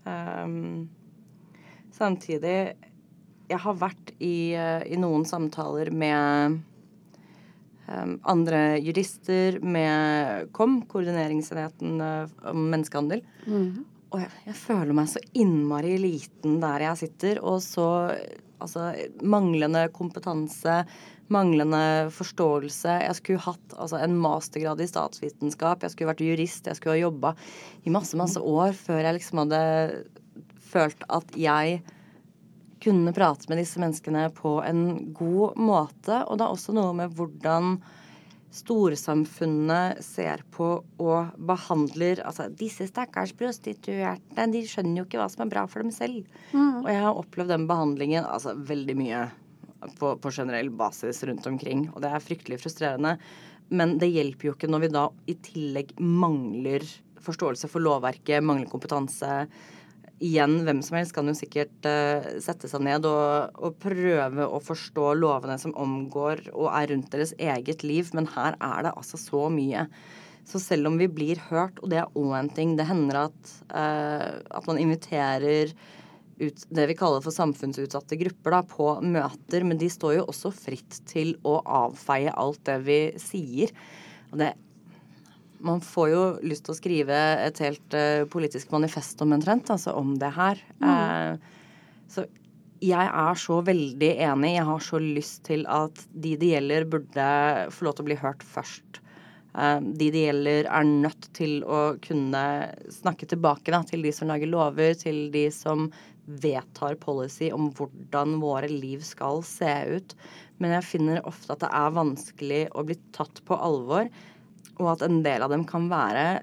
[0.08, 0.88] Um,
[1.92, 2.72] samtidig
[3.50, 6.56] Jeg har vært i, uh, i noen samtaler med
[7.92, 13.20] um, andre jurister, med KOM, Koordineringsenheten uh, om menneskehandel.
[13.44, 13.84] Mm.
[14.14, 17.90] Og jeg, jeg, føler meg så innmari liten der jeg sitter, og så
[18.64, 20.86] altså, manglende kompetanse,
[21.32, 22.94] manglende forståelse.
[23.04, 27.04] Jeg skulle hatt altså, en mastergrad i statsvitenskap, jeg skulle vært jurist, jeg skulle ha
[27.04, 27.34] jobba
[27.84, 29.62] i masse, masse år før jeg liksom hadde
[30.68, 31.80] følt at jeg
[32.82, 36.22] kunne prate med disse menneskene på en god måte.
[36.26, 37.78] Og det er også noe med hvordan
[38.54, 45.44] storsamfunnet ser på og behandler altså Disse stakkars prostituerte, de skjønner jo ikke hva som
[45.44, 46.24] er bra for dem selv.
[46.54, 46.80] Mm.
[46.80, 49.26] Og jeg har opplevd den behandlingen altså veldig mye
[49.98, 51.88] på, på, generell basis rundt omkring.
[51.94, 53.16] Og det er fryktelig frustrerende.
[53.68, 56.86] Men det hjelper jo ikke når vi da i tillegg mangler
[57.22, 59.42] forståelse for lovverket, mangler kompetanse
[60.24, 64.58] igjen, hvem som helst kan jo sikkert uh, sette seg ned og, og, prøve å
[64.62, 69.20] forstå lovene som omgår og er rundt deres eget liv, men her er det altså
[69.20, 69.86] så mye.
[70.48, 73.54] Så selv om vi blir hørt, og det er òg en ting Det hender at,
[73.70, 75.74] uh, at man inviterer
[76.38, 80.52] ut det vi kaller for samfunnsutsatte grupper da, på møter, men de står jo også
[80.54, 83.74] fritt til å avfeie alt det vi sier.
[84.30, 84.54] Og det
[85.58, 89.94] man får jo lyst til å skrive et helt uh, politisk manifest om omtrent, altså
[89.98, 90.60] om det her.
[90.78, 90.86] Mm.
[90.86, 92.24] Uh, så
[92.78, 94.54] jeg er så veldig enig.
[94.54, 97.28] Jeg har så lyst til at de det gjelder, burde
[97.74, 99.00] få lov til å bli hørt først.
[99.58, 102.44] Uh, de det gjelder, er nødt til å kunne
[102.94, 105.88] snakke tilbake da, til de som lager lover, til de som
[106.28, 110.14] vedtar policy om hvordan våre liv skal se ut.
[110.60, 114.10] Men jeg finner ofte at det er vanskelig å bli tatt på alvor
[114.78, 116.42] og at en del av dem kan være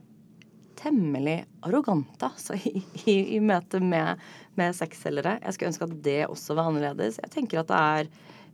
[0.80, 4.21] temmelig arrogante altså, i, i, i møte med,
[4.60, 5.38] med sexselgere.
[5.41, 7.19] Jeg skulle ønske at det også var annerledes.
[7.24, 8.10] Jeg tenker at det er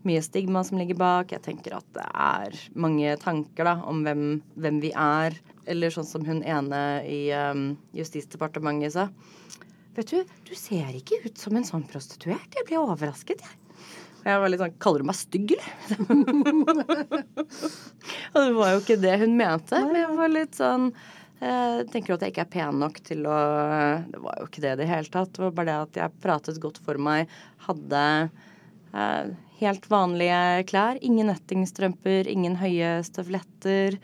[0.07, 1.33] mye stigma som ligger bak.
[1.33, 4.25] Jeg tenker at det er mange tanker da, om hvem,
[4.61, 5.37] hvem vi er.
[5.69, 9.09] Eller sånn som hun ene i um, Justisdepartementet sa.
[9.95, 12.53] Vet du, du ser ikke ut som en sånn prostituert.
[12.55, 13.57] Jeg ble overrasket, jeg.
[14.21, 15.95] Jeg var litt sånn Kaller du meg stygg, eller?
[18.33, 19.81] og det var jo ikke det hun mente.
[19.87, 20.91] Men jeg var litt sånn
[21.41, 23.37] Tenker du at jeg ikke er pen nok til å
[24.11, 25.31] Det var jo ikke det i det hele tatt.
[25.33, 27.31] Det var bare det at jeg pratet godt for meg.
[27.65, 28.01] Hadde
[28.93, 29.31] eh,
[29.63, 30.99] helt vanlige klær.
[31.01, 33.97] Ingen nettingstrømper, ingen høye støvletter.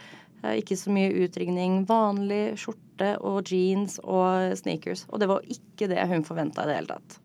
[0.47, 1.81] Eh, ikke så mye utringning.
[1.89, 5.05] Vanlig skjorte og jeans og sneakers.
[5.11, 7.21] Og det var ikke det hun forventa i det hele tatt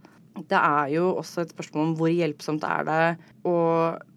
[0.48, 3.00] det er jo også et spørsmål om hvor hjelpsomt er det
[3.48, 3.56] å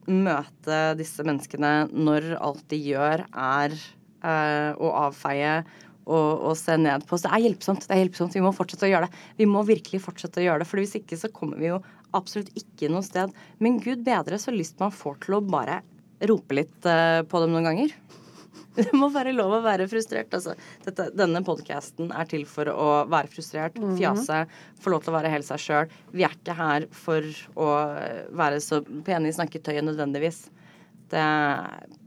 [0.08, 5.58] møte disse menneskene når alt de gjør, er eh, å avfeie
[6.06, 7.26] og, og, se ned på oss.
[7.26, 7.88] Det er hjelpsomt.
[7.88, 8.36] det er hjelpsomt.
[8.38, 9.24] Vi må fortsette å gjøre det.
[9.42, 11.82] Vi må virkelig fortsette å gjøre det, for hvis ikke så kommer vi jo
[12.16, 13.34] absolutt ikke noe sted.
[13.58, 15.82] Men gud bedre så lyst man får til å bare
[16.30, 17.98] rope litt eh, på dem noen ganger.
[18.76, 20.34] Det må være lov å være frustrert.
[20.36, 20.56] Altså.
[20.86, 23.98] Dette, denne podkasten er til for å være frustrert, -hmm.
[24.00, 24.46] fjase,
[24.82, 25.94] få lov til å være helt seg sjøl.
[26.12, 27.24] Vi er ikke her for
[27.56, 27.70] å
[28.32, 30.50] være så pene i snakketøyet nødvendigvis.
[31.10, 31.26] Det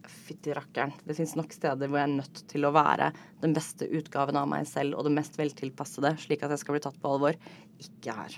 [0.08, 0.92] Fytti rakkeren.
[1.04, 4.48] Det fins nok steder hvor jeg er nødt til å være den beste utgaven av
[4.48, 7.36] meg selv og det mest veltilpassede, slik at jeg skal bli tatt på alvor.
[7.80, 8.36] Ikke her.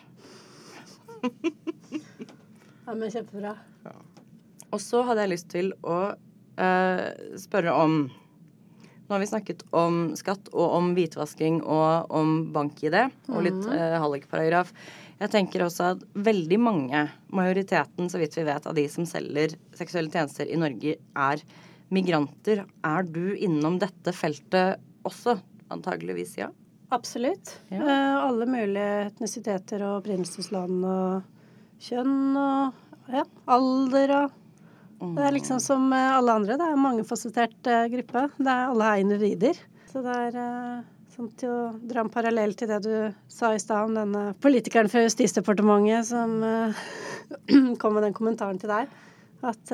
[2.86, 3.56] ja, men kjempebra.
[3.84, 3.94] Ja.
[4.70, 6.14] Og så hadde jeg lyst til å
[7.40, 8.02] spørre om
[9.10, 12.94] nå har vi snakket om skatt og om hvitvasking og om bank-ID
[13.32, 13.72] og litt mm.
[13.74, 14.70] eh, hallikparagraf.
[15.18, 17.00] Jeg tenker også at veldig mange,
[17.34, 21.42] majoriteten så vidt vi vet, av de som selger seksuelle tjenester i Norge, er
[21.90, 22.62] migranter.
[22.86, 25.40] Er du innom dette feltet også?
[25.74, 26.52] Antageligvis ja.
[26.94, 27.56] Absolutt.
[27.74, 27.82] Ja.
[27.82, 33.26] Eh, alle mulige etnisiteter og opprinnelsesland og kjønn og ja,
[33.58, 34.39] alder og
[35.00, 36.56] det er liksom som alle andre.
[36.60, 38.24] Det er en mangefasettert uh, gruppe.
[38.36, 39.60] Det er alle her individer.
[39.88, 40.82] Så det er uh,
[41.14, 42.92] sånn til å dra en parallell til det du
[43.32, 46.36] sa i stad om denne politikeren fra Justisdepartementet som
[47.80, 48.92] kom med den kommentaren til deg.
[49.40, 49.72] At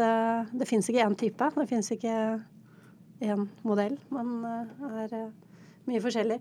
[0.55, 1.49] det fins ikke én type.
[1.57, 2.15] Det fins ikke
[3.27, 3.97] én modell.
[4.15, 5.17] Man er
[5.91, 6.39] mye forskjellig.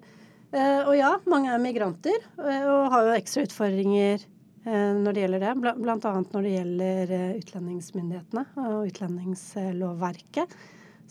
[0.85, 4.34] og ja, mange er migranter og har jo ekstra utfordringer Eh,
[4.65, 5.51] når det gjelder det.
[5.53, 10.55] Annet når det gjelder eh, utlendingsmyndighetene og utlendingslovverket.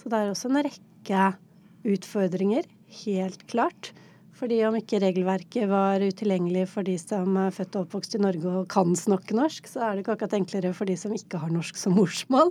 [0.01, 1.29] Så det er også en rekke
[1.95, 2.67] utfordringer,
[3.05, 3.93] helt klart.
[4.35, 8.51] Fordi om ikke regelverket var utilgjengelig for de som er født og oppvokst i Norge
[8.51, 11.55] og kan snakke norsk, så er det ikke akkurat enklere for de som ikke har
[11.55, 12.51] norsk som morsmål.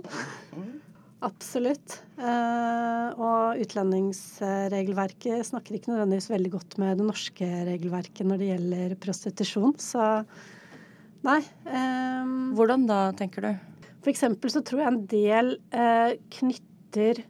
[1.24, 1.98] Absolutt.
[2.16, 8.96] Eh, og utlendingsregelverket snakker ikke nødvendigvis veldig godt med det norske regelverket når det gjelder
[9.04, 9.76] prostitusjon.
[9.80, 10.02] Så
[11.24, 11.40] Nei.
[11.64, 13.52] Um, Hvordan da, tenker du?
[14.04, 17.24] For eksempel så tror jeg en del uh, knytter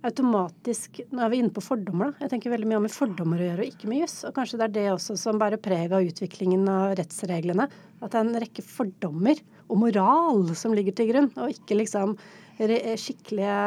[0.00, 2.24] automatisk Nå er vi inne på fordommer, da.
[2.24, 4.14] Jeg tenker veldig mye om fordommer å gjøre, og ikke med juss.
[4.24, 7.66] Og kanskje det er det også som bærer preg av utviklingen av rettsreglene.
[8.00, 12.16] At det er en rekke fordommer og moral som ligger til grunn, og ikke liksom
[12.60, 13.58] skikkelige,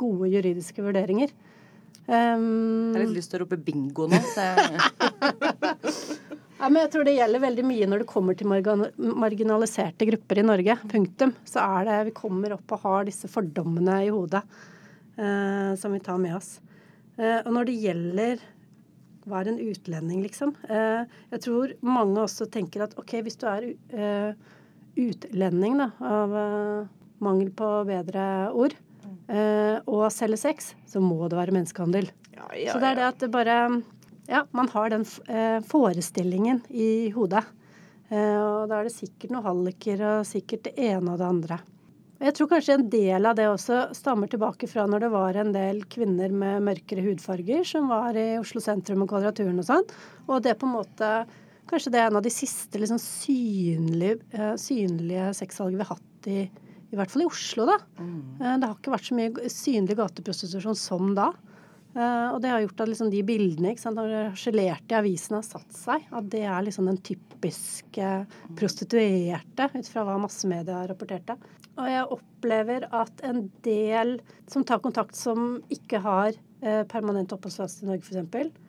[0.00, 1.32] gode juridiske vurderinger.
[2.04, 4.20] Um, jeg har litt lyst til å rope bingo nå.
[6.64, 10.44] ja, men jeg tror det gjelder veldig mye når det kommer til marginaliserte grupper i
[10.46, 10.76] Norge.
[10.88, 11.34] Punktum.
[11.44, 14.40] Så er det Vi kommer opp og har disse fordommene i hodet
[15.20, 16.54] eh, som vi tar med oss.
[17.18, 18.46] Eh, og når det gjelder
[19.28, 20.54] hva er en utlending, liksom?
[20.72, 21.04] Eh,
[21.36, 23.68] jeg tror mange også tenker at OK, hvis du er
[24.96, 26.34] utlending, da, av
[27.24, 28.24] mangel på bedre
[28.56, 28.76] ord,
[29.28, 32.10] uh, og selger sex, så må det være menneskehandel.
[32.34, 33.58] Ja, ja, så det er det at det bare
[34.30, 37.44] Ja, man har den uh, forestillingen i hodet.
[38.10, 41.60] Uh, og da er det sikkert noen halliker og sikkert det ene og det andre.
[42.24, 45.50] Jeg tror kanskje en del av det også stammer tilbake fra når det var en
[45.52, 49.88] del kvinner med mørkere hudfarger som var i Oslo sentrum og Kvadraturen og sånn.
[50.30, 51.14] Og det på en måte
[51.64, 54.18] Kanskje det er en av de siste liksom, synlige,
[54.60, 56.42] synlige sexsalgene vi har hatt i
[56.94, 57.78] i hvert fall i Oslo, da.
[57.98, 58.20] Mm.
[58.38, 61.32] Eh, det har ikke vært så mye synlig gateprostitusjon som da.
[61.94, 65.46] Eh, og det har gjort at liksom de bildene ikke sant, når i avisene har
[65.46, 68.08] satt seg, at det er liksom den typiske
[68.58, 71.38] prostituerte, ut fra hva massemedia rapporterte.
[71.74, 74.18] Og jeg opplever at en del
[74.50, 78.60] som tar kontakt som ikke har uh, permanent oppholdstillatelse i Norge, f.eks.,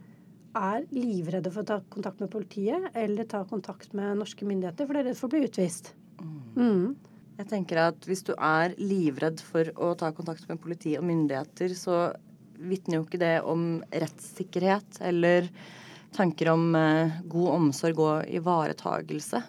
[0.55, 4.95] er livredde for å ta kontakt med politiet eller ta kontakt med norske myndigheter, for
[4.95, 5.91] de er redd for å bli utvist.
[6.21, 6.37] Mm.
[6.55, 6.87] mm.
[7.35, 11.73] Jeg tenker at hvis du er livredd for å ta kontakt med politi og myndigheter,
[11.75, 11.97] så
[12.59, 15.49] vitner jo ikke det om rettssikkerhet eller
[16.15, 19.41] tanker om uh, god omsorg og ivaretagelse.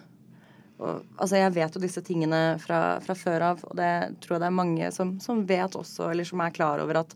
[0.77, 3.91] Og, altså, jeg vet jo disse tingene fra, fra, før av, og det
[4.21, 7.15] tror jeg det er mange som, som vet også, eller som er klar over at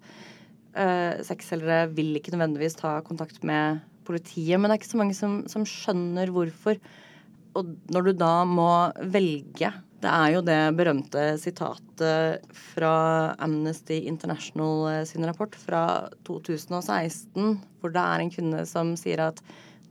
[0.73, 4.57] uh, sexselgere vil ikke nødvendigvis ta kontakt med politiet.
[4.57, 6.79] Men det er ikke så mange som, som skjønner hvorfor.
[7.59, 8.71] Og når du da må
[9.13, 12.93] velge det er jo det berømte sitatet fra
[13.41, 15.83] Amnesty International eh, sin rapport fra
[16.27, 19.43] 2016, hvor det er en kvinne som sier at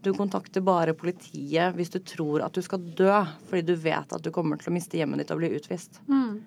[0.02, 3.12] du kontakter bare politiet hvis du tror at du skal dø,
[3.46, 6.00] fordi du vet at du kommer til å miste hjemmet ditt og bli utvist.
[6.10, 6.40] Mm.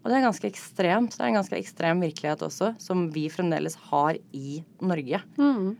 [0.00, 1.14] Og det er ganske ekstremt.
[1.14, 5.22] Det er en ganske ekstrem virkelighet også, som vi fremdeles har i Norge.
[5.38, 5.76] Mm.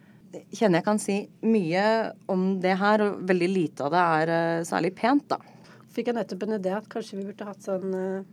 [0.54, 1.86] kjenner jeg kan si mye
[2.30, 5.40] om det her, og veldig lite av det er uh, særlig pent, da
[5.94, 8.28] fikk jeg nettopp en idé at kanskje vi burde hatt sånn eh,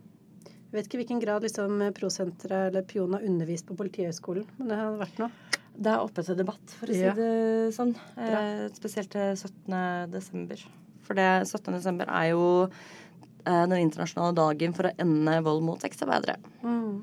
[0.68, 4.78] Jeg vet ikke hvilken grad liksom prosenteret eller Pion har undervist på Politihøgskolen, men det
[4.80, 5.58] hadde vært noe.
[5.78, 7.14] Det er oppe til debatt, for å si ja.
[7.14, 7.92] det sånn.
[8.18, 10.10] Eh, spesielt til 17.
[10.10, 10.64] desember.
[11.06, 11.70] For det 17.
[11.76, 16.36] desember er jo eh, den internasjonale dagen for å ende vold mot sexarbeidere.
[16.66, 16.98] Mm.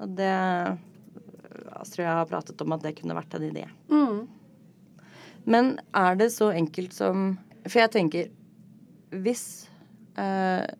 [0.00, 0.30] Og det
[1.80, 3.66] Astrid har pratet om at det kunne vært en idé.
[3.90, 4.28] Mm.
[5.50, 7.32] Men er det så enkelt som
[7.64, 8.26] For jeg tenker
[9.24, 9.69] Hvis
[10.20, 10.70] eh,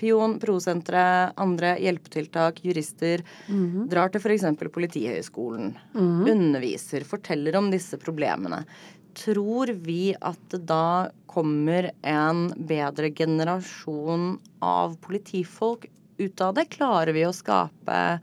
[0.00, 3.88] Pion, Prosenteret, andre hjelpetiltak, jurister mm -hmm.
[3.88, 4.72] drar til f.eks.
[4.72, 6.30] Politihøgskolen, mm -hmm.
[6.30, 8.64] underviser, forteller om disse problemene.
[9.14, 15.86] Tror vi at det da kommer en bedre generasjon av politifolk
[16.18, 16.64] ut av det?
[16.64, 18.20] Klarer vi å skape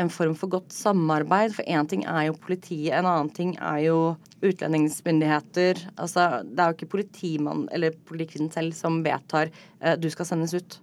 [0.00, 1.54] en form for godt samarbeid.
[1.56, 3.98] For én ting er jo politiet, en annen ting er jo
[4.44, 5.84] utlendingsmyndigheter.
[5.94, 10.56] Altså, det er jo ikke politimann eller politikvinnen selv som vedtar eh, du skal sendes
[10.56, 10.80] ut.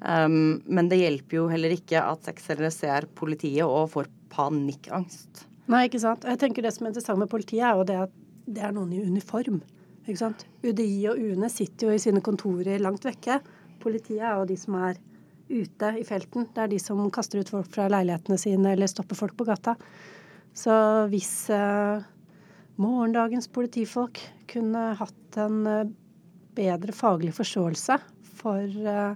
[0.00, 5.44] Um, men det hjelper jo heller ikke at sexselgere ser politiet og får panikkangst.
[5.70, 6.24] Nei, ikke sant.
[6.26, 8.16] Jeg tenker Det som er interessant med politiet, er jo det at
[8.50, 9.60] det er noen i uniform.
[10.06, 10.46] Ikke sant?
[10.64, 13.38] UDI og UNE sitter jo i sine kontorer langt vekke.
[13.82, 14.98] Politiet er jo de som er
[15.50, 16.48] ute i felten.
[16.54, 19.76] Det er de som kaster ut folk fra leilighetene sine eller stopper folk på gata.
[20.56, 20.72] Så
[21.12, 22.06] hvis eh,
[22.80, 25.90] morgendagens politifolk kunne hatt en eh,
[26.58, 27.98] bedre faglig forståelse
[28.40, 29.12] for eh,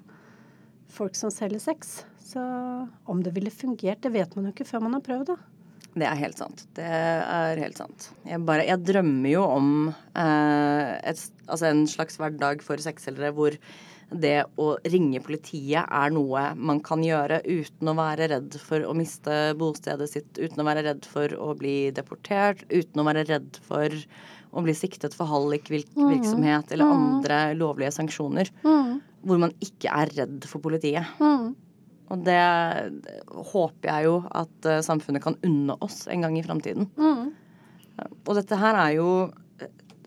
[0.94, 2.42] folk som selger sex, så
[3.10, 5.40] om det ville fungert, det vet man jo ikke før man har prøvd, da.
[5.94, 6.64] Det er helt sant.
[6.74, 8.08] Det er helt sant.
[8.26, 9.68] Jeg, bare, jeg drømmer jo om
[10.18, 13.58] eh, et, altså en slags hverdag for sexselgere hvor
[14.10, 18.94] det å ringe politiet er noe man kan gjøre uten å være redd for å
[18.96, 23.60] miste bostedet sitt, uten å være redd for å bli deportert, uten å være redd
[23.64, 23.94] for
[24.54, 26.94] å bli siktet for hallikvirksomhet eller mm.
[26.94, 28.50] andre lovlige sanksjoner.
[28.62, 28.98] Mm.
[29.24, 31.08] Hvor man ikke er redd for politiet.
[31.18, 31.54] Mm.
[32.12, 32.42] Og det
[33.54, 36.90] håper jeg jo at uh, samfunnet kan unne oss en gang i framtiden.
[37.96, 39.08] Og dette her er jo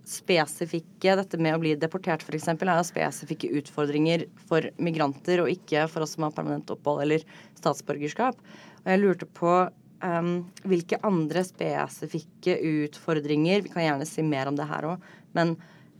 [0.07, 2.47] spesifikke Dette med å bli deportert f.eks.
[2.49, 7.25] er spesifikke utfordringer for migranter, og ikke for oss som har permanent opphold eller
[7.59, 8.39] statsborgerskap.
[8.83, 9.55] Og jeg lurte på
[10.03, 12.55] um, hvilke andre spesifikke
[12.85, 15.57] utfordringer Vi kan gjerne si mer om det her òg, men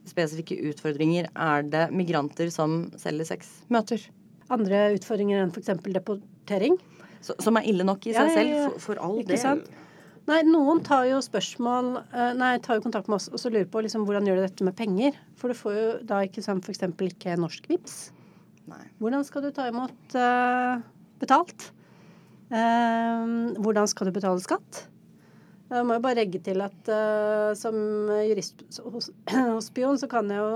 [0.08, 4.08] spesifikke utfordringer er det migranter som selger sex, møter?
[4.54, 5.74] andre utfordringer enn f.eks.
[5.84, 6.78] deportering.
[7.20, 9.40] Så, som er ille nok i seg ja, selv, for, for all del.
[9.42, 9.68] Sant?
[10.28, 13.70] Nei, noen tar jo spørsmål eh, Nei, tar jo kontakt med oss og så lurer
[13.72, 15.16] på liksom, hvordan gjør du dette med penger.
[15.40, 16.84] For du får jo da ikke sånn f.eks.
[16.84, 17.98] ikke norsk VIPS.
[18.68, 18.84] Nei.
[19.00, 20.84] Hvordan skal du ta imot uh,
[21.22, 21.70] betalt?
[22.52, 24.84] Uh, hvordan skal du betale skatt?
[25.72, 27.78] Jeg må jo bare legge til at uh, som
[28.28, 29.10] jurist hos,
[29.56, 30.52] hos Spion, så kan jeg jo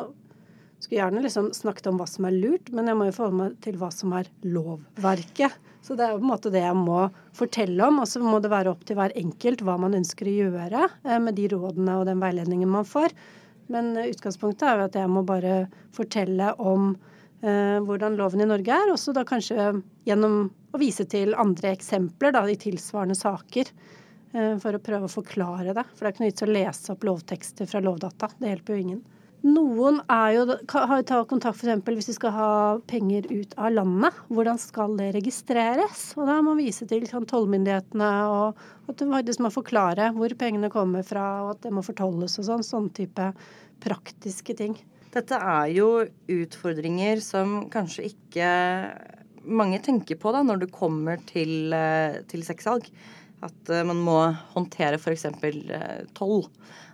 [0.84, 3.60] skulle gjerne liksom snakket om hva som er lurt, men jeg må jo forholde meg
[3.66, 5.60] til hva som er lovverket.
[5.82, 7.04] Så det er jo på en måte det jeg må
[7.38, 8.02] fortelle om.
[8.04, 11.22] Og så må det være opp til hver enkelt hva man ønsker å gjøre eh,
[11.22, 13.16] med de rådene og den veiledningen man får.
[13.74, 15.64] Men eh, utgangspunktet er jo at jeg må bare
[15.96, 16.92] fortelle om
[17.42, 19.72] eh, hvordan loven i Norge er, også da kanskje
[20.06, 23.74] gjennom å vise til andre eksempler da, i tilsvarende saker.
[24.32, 25.84] Eh, for å prøve å forklare det.
[25.92, 28.32] For det er ikke noe vits å lese opp lovtekster fra Lovdata.
[28.40, 29.02] Det hjelper jo ingen.
[29.42, 31.82] Noen er jo, har ta kontakt f.eks.
[31.88, 32.50] hvis de skal ha
[32.90, 34.20] penger ut av landet.
[34.30, 36.12] Hvordan skal det registreres?
[36.14, 40.36] Og da må man vise til sånn, tollmyndighetene og at det faktisk må forklare hvor
[40.38, 42.66] pengene kommer fra, og at det må fortolles og sånn.
[42.68, 43.32] Sånn type
[43.82, 44.78] praktiske ting.
[45.12, 45.90] Dette er jo
[46.32, 48.52] utfordringer som kanskje ikke
[49.42, 52.86] mange tenker på da, når det kommer til, eh, til sexsalg.
[53.42, 54.20] At eh, man må
[54.54, 55.26] håndtere f.eks.
[55.26, 56.46] Eh, toll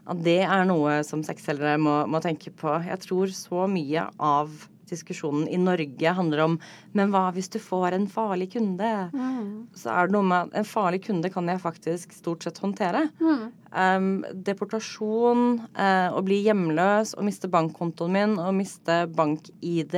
[0.07, 2.77] at det er noe som sexselgere må, må tenke på.
[2.87, 4.51] Jeg tror så mye av
[4.87, 6.53] diskusjonen i Norge handler om
[6.95, 8.91] Men hva hvis du får en farlig kunde?
[9.11, 9.67] Mm.
[9.75, 13.07] Så er det noe med at en farlig kunde kan jeg faktisk stort sett håndtere.
[13.19, 13.43] Mm.
[13.67, 14.09] Um,
[14.47, 15.43] deportasjon,
[15.75, 19.97] uh, å bli hjemløs, å miste bankkontoen min, å miste bank-ID,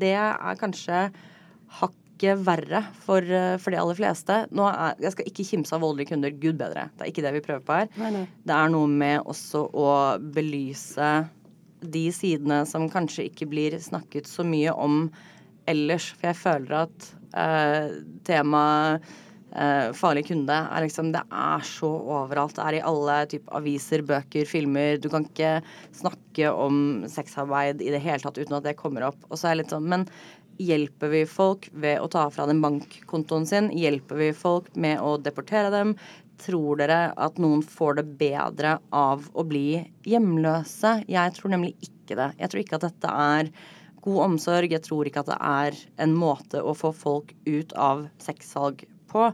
[0.00, 1.10] det er kanskje
[1.80, 4.36] hakk ikke verre for, eh, for, de aller fleste.
[4.52, 6.34] Nå er, jeg skal ikke kimse av voldelige kunder.
[6.42, 6.88] Gud bedre.
[6.96, 7.92] Det er ikke det vi prøver på her.
[8.00, 8.24] Nei, nei.
[8.44, 9.90] Det er noe med også å
[10.20, 11.10] belyse
[11.80, 15.06] de sidene som kanskje ikke blir snakket så mye om
[15.70, 16.10] ellers.
[16.18, 17.10] For jeg føler at
[17.40, 17.98] eh,
[18.28, 19.08] temaet
[19.56, 22.56] eh, farlig kunde er liksom Det er så overalt.
[22.58, 25.00] Det er i alle typer aviser, bøker, filmer.
[25.00, 25.58] Du kan ikke
[25.96, 29.24] snakke om sexarbeid i det hele tatt uten at det kommer opp.
[29.30, 30.06] Og så er jeg litt sånn Men
[30.60, 33.70] Hjelper vi folk ved å ta fra dem bankkontoen sin?
[33.72, 35.94] Hjelper vi folk med å deportere dem?
[36.40, 40.98] Tror dere at noen får det bedre av å bli hjemløse?
[41.08, 42.30] Jeg tror nemlig ikke det.
[42.40, 43.52] Jeg tror ikke at dette er
[44.04, 44.72] god omsorg.
[44.72, 49.26] Jeg tror ikke at det er en måte å få folk ut av sexsalg på.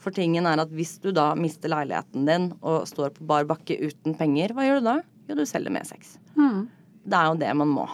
[0.00, 3.78] For tingen er at hvis du da mister leiligheten din og står på bar bakke
[3.80, 4.98] uten penger, hva gjør du da?
[5.28, 6.18] Jo, du selger med sex.
[6.36, 6.66] Mm.
[7.04, 7.88] Det er jo det man må.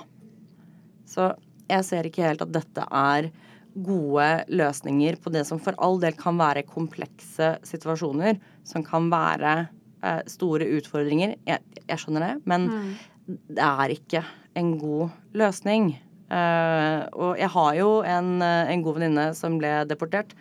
[1.10, 1.32] Så
[1.70, 3.30] jeg ser ikke helt at dette er
[3.74, 9.54] gode løsninger på det som for all del kan være komplekse situasjoner, som kan være
[10.02, 11.36] eh, store utfordringer.
[11.46, 13.36] Jeg, jeg, skjønner det, men mm.
[13.56, 14.24] det er ikke
[14.58, 15.92] en god løsning.
[16.30, 20.36] Uh, og jeg har jo en, eh, en god venninne som ble deportert.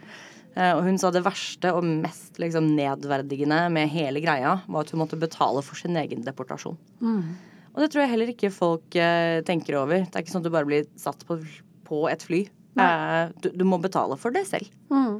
[0.53, 4.93] Uh, og hun sa det verste og mest liksom, nedverdigende med hele greia var at
[4.93, 6.77] hun måtte betale for sin egen deportasjon.
[7.01, 7.23] Mm.
[7.73, 10.05] Og det tror jeg heller ikke folk eh, tenker over.
[10.05, 11.39] Det er ikke sånn at du bare blir satt på,
[11.87, 12.45] på et fly.
[12.79, 14.71] Eh, du, du, må betale for det selv.
[14.93, 15.19] Mm.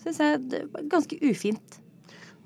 [0.00, 1.80] Syns jeg det er ganske ufint.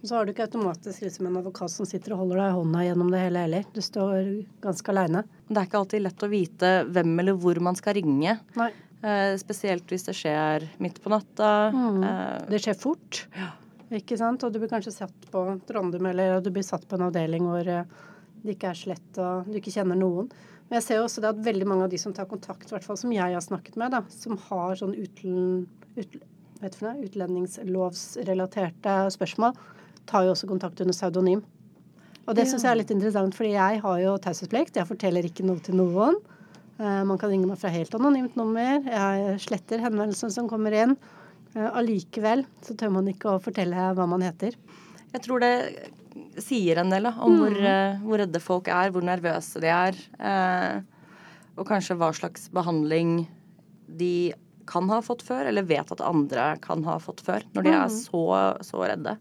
[0.05, 2.57] Og så har du ikke automatisk liksom en advokat som sitter og holder deg i
[2.59, 3.68] hånda gjennom det hele heller.
[3.72, 4.16] Du står
[4.64, 5.22] ganske aleine.
[5.49, 8.35] Det er ikke alltid lett å vite hvem eller hvor man skal ringe.
[8.61, 8.68] Nei.
[9.05, 11.53] Eh, spesielt hvis det skjer midt på natta.
[11.72, 12.03] Mm.
[12.05, 13.22] Eh, det skjer fort.
[13.37, 13.55] Ja.
[13.97, 14.45] Ikke sant?
[14.45, 17.68] Og du blir kanskje satt på Trondheim, eller du blir satt på en avdeling hvor
[17.68, 17.97] eh,
[18.45, 20.26] det ikke er så lett og du ikke kjenner noen.
[20.68, 23.01] Men jeg ser også det at veldig mange av de som tar kontakt, hvert fall
[23.01, 25.42] som jeg har snakket med, da, som har sånn utlen,
[25.97, 26.12] ut,
[26.64, 29.53] utlendingslovsrelaterte spørsmål,
[30.09, 31.42] tar jo også kontakt under pseudonym.
[32.24, 32.51] Og det ja.
[32.53, 34.78] syns jeg er litt interessant, fordi jeg har jo taushetsplikt.
[34.80, 36.16] Jeg forteller ikke noe til noen.
[36.80, 38.72] Uh, man kan ringe meg fra helt anonymt nummer.
[38.88, 40.92] Jeg sletter henvendelsene som kommer inn.
[41.53, 44.53] Uh, allikevel så tør man ikke å fortelle hva man heter.
[45.14, 45.53] Jeg tror det
[46.43, 47.41] sier en del da, om mm.
[47.41, 49.99] hvor, uh, hvor, redde folk er, hvor nervøse de er.
[50.19, 50.83] Uh,
[51.59, 53.25] og kanskje hva slags behandling
[53.87, 54.35] de
[54.69, 57.91] kan ha fått før, eller vet at andre kan ha fått før, når de er
[57.91, 57.99] mm.
[57.99, 58.23] så,
[58.65, 59.17] så redde.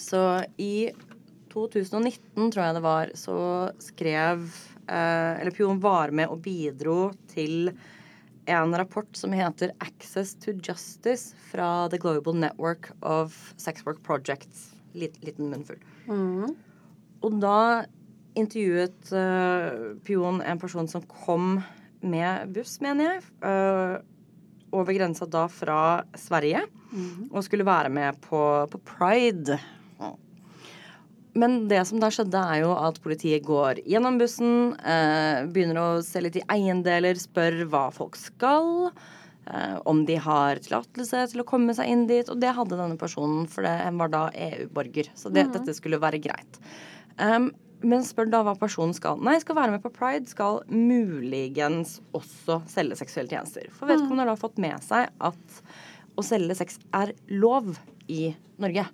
[0.00, 0.22] Så
[0.60, 0.88] i
[1.52, 3.36] 2019, tror jeg det var, så
[3.80, 4.46] skrev
[4.88, 7.70] uh, Eller Pion var med og bidro til
[8.46, 14.02] en rapport som heter 'Access to Justice' fra The Global Network of Sex Work
[14.96, 15.82] Liten munnfull.
[16.08, 16.54] Mm.
[17.24, 17.58] Og da
[18.36, 21.60] intervjuet uh, Pion en person som kom
[22.06, 23.96] med buss, mener jeg, uh,
[24.76, 27.30] over grensa da fra Sverige, mm.
[27.30, 28.40] og skulle være med på,
[28.70, 29.58] på, Pride.
[31.36, 35.88] Men det som da skjedde, er jo at politiet går gjennom bussen, uh, begynner å
[36.04, 38.90] se litt i eiendeler, spør hva folk skal.
[39.50, 42.28] Eh, om de har tillatelse til å komme seg inn dit.
[42.32, 45.12] Og det hadde denne personen, for det var da EU-borger.
[45.18, 46.60] Så det, dette skulle være greit.
[47.16, 47.50] Um,
[47.86, 49.20] men spør da hva personen skal.
[49.24, 53.68] Nei, skal være med på pride, skal muligens også selge seksuelle tjenester.
[53.76, 55.60] For vedkommende har da fått med seg at
[56.16, 57.74] å selge sex er lov
[58.08, 58.30] i
[58.62, 58.86] Norge.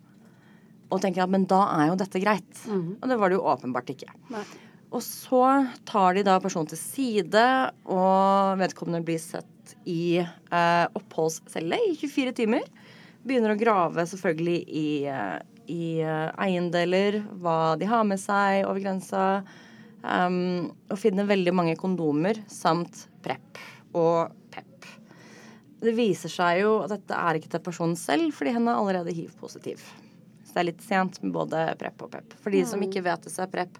[0.92, 2.66] Og tenker at men da er jo dette greit.
[2.98, 4.10] Og det var det jo åpenbart ikke.
[4.34, 4.44] Nei.
[4.92, 5.44] Og så
[5.88, 7.44] tar de da personen til side,
[7.88, 9.48] og vedkommende blir sett
[9.88, 12.66] i eh, oppholdscelle i 24 timer.
[13.22, 15.38] Begynner å grave selvfølgelig i, eh,
[15.70, 19.26] i eh, eiendeler, hva de har med seg over grensa.
[20.02, 23.60] Um, og finner veldig mange kondomer samt PREP
[23.94, 24.88] og PEP.
[25.82, 29.14] Det viser seg jo at dette er ikke til personen selv, fordi henne er allerede
[29.14, 29.84] hiv-positiv.
[30.42, 32.34] Så det er litt sent med både PREP og PEP.
[32.42, 33.78] For de som ikke vet det, så er PREP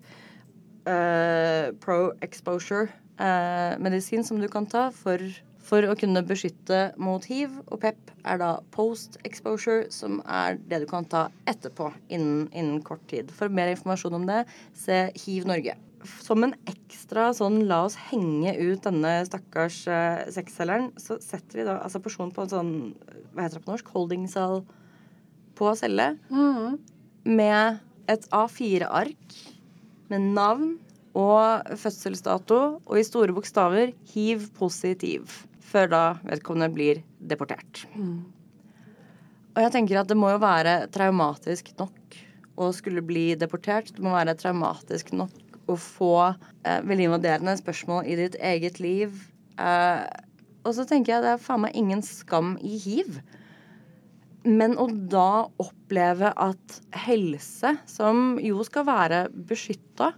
[0.86, 2.86] uh, pro exposure
[3.18, 5.22] uh, medisin som du kan ta for,
[5.62, 7.54] for å kunne beskytte mot hiv.
[7.70, 12.82] Og PEP er da post exposure, som er det du kan ta etterpå innen, innen
[12.86, 13.30] kort tid.
[13.34, 14.44] For mer informasjon om det,
[14.76, 15.76] se Hiv Norge.
[16.24, 21.66] Som en ekstra sånn la oss henge ut denne stakkars uh, sexselgeren, så setter vi
[21.68, 22.72] da altså personen på en sånn
[23.32, 24.64] hva heter det på norsk, holdingcell
[25.58, 26.74] på celle mm.
[27.30, 27.78] med
[28.10, 29.36] et A4-ark
[30.10, 30.74] med navn
[31.14, 35.44] og fødselsdato og i store bokstaver hiv-positiv.
[35.72, 37.86] Før da vedkommende blir deportert.
[39.52, 42.18] Og jeg tenker at det må jo være traumatisk nok
[42.60, 43.92] å skulle bli deportert.
[43.96, 49.14] Det må være traumatisk nok å få eh, veldig invaderende spørsmål i ditt eget liv.
[49.60, 50.02] Eh,
[50.62, 53.20] og så tenker jeg det er faen meg ingen skam i hiv.
[54.42, 60.10] Men å da oppleve at helse, som jo skal være beskytta,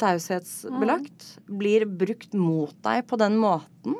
[0.00, 1.26] taushetsbelagt,
[1.60, 3.98] blir brukt mot deg på den måten,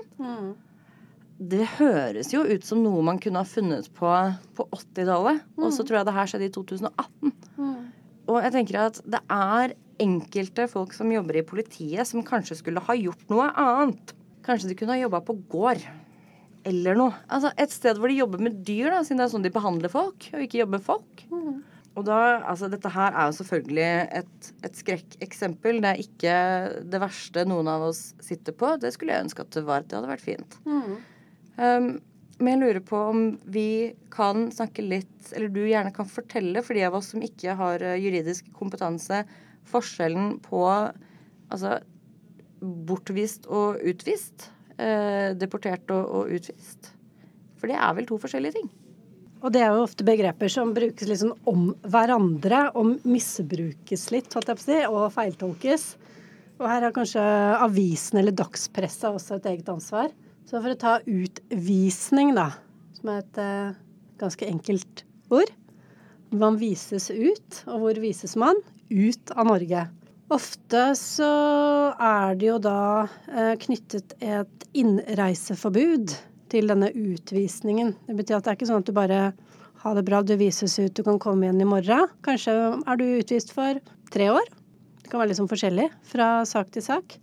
[1.41, 4.11] det høres jo ut som noe man kunne ha funnet på
[4.57, 5.41] på 80-tallet.
[5.57, 7.33] Og så tror jeg det her skjedde i 2018.
[8.31, 12.83] Og jeg tenker at det er enkelte folk som jobber i politiet, som kanskje skulle
[12.85, 14.15] ha gjort noe annet.
[14.47, 15.83] Kanskje de kunne ha jobba på gård.
[16.69, 17.17] Eller noe.
[17.33, 19.93] Altså Et sted hvor de jobber med dyr, da, siden det er sånn de behandler
[19.93, 21.25] folk, og ikke jobber med folk.
[21.99, 23.89] Og da, altså Dette her er jo selvfølgelig
[24.21, 25.81] et, et skrekkeksempel.
[25.83, 26.35] Det er ikke
[26.93, 28.77] det verste noen av oss sitter på.
[28.81, 29.89] Det skulle jeg ønske at det var.
[29.89, 30.61] Det hadde vært fint.
[30.69, 31.01] Um,
[32.41, 36.77] men jeg lurer på om vi kan snakke litt, eller du gjerne kan fortelle for
[36.77, 39.25] de av oss som ikke har eh, juridisk kompetanse,
[39.69, 41.77] forskjellen på altså
[42.61, 44.49] bortvist og utvist.
[44.81, 46.95] Eh, deportert og, utvist.
[47.61, 48.71] For det er vel to forskjellige ting.
[49.41, 54.53] Og det er jo ofte begreper som brukes sånn om hverandre, og misbrukes litt, holdt
[54.53, 55.87] jeg på å si, og feiltolkes.
[56.61, 57.25] Og her har kanskje
[57.61, 60.13] avisen eller dagspressa også et eget ansvar.
[60.51, 62.49] Så for å ta utvisning, da,
[62.97, 63.77] som er et uh,
[64.19, 65.53] ganske enkelt ord.
[66.35, 68.59] Man vises ut, og hvor vises man?
[68.91, 69.85] Ut av Norge.
[70.35, 71.31] Ofte så
[71.95, 76.19] er det jo da uh, knyttet et innreiseforbud
[76.51, 77.95] til denne utvisningen.
[78.11, 79.23] Det betyr at det er ikke sånn at du bare
[79.85, 82.11] ha det bra, du vises ut, du kan komme igjen i morgen.
[82.27, 83.79] Kanskje er du utvist for
[84.11, 84.51] tre år.
[84.99, 87.21] Det kan være litt sånn forskjellig fra sak til sak.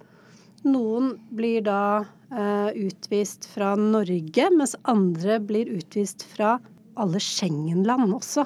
[0.63, 1.81] Noen blir da
[2.29, 6.57] utvist fra Norge, mens andre blir utvist fra
[6.99, 8.43] alle Schengen-land også.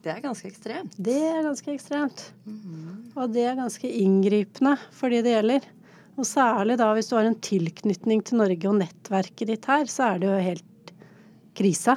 [0.00, 0.94] Det er ganske ekstremt.
[0.96, 2.22] Det er ganske ekstremt.
[3.14, 5.66] Og det er ganske inngripende for de det gjelder.
[6.16, 10.14] Og særlig da hvis du har en tilknytning til Norge og nettverket ditt her, så
[10.14, 10.94] er det jo helt
[11.56, 11.96] krise.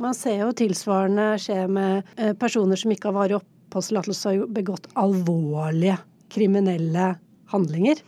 [0.00, 4.52] Man ser jo tilsvarende skje med eh, personer som ikke har varig oppholdstillatelse og har
[4.58, 5.96] begått alvorlige
[6.32, 7.14] kriminelle
[7.52, 8.00] handlinger.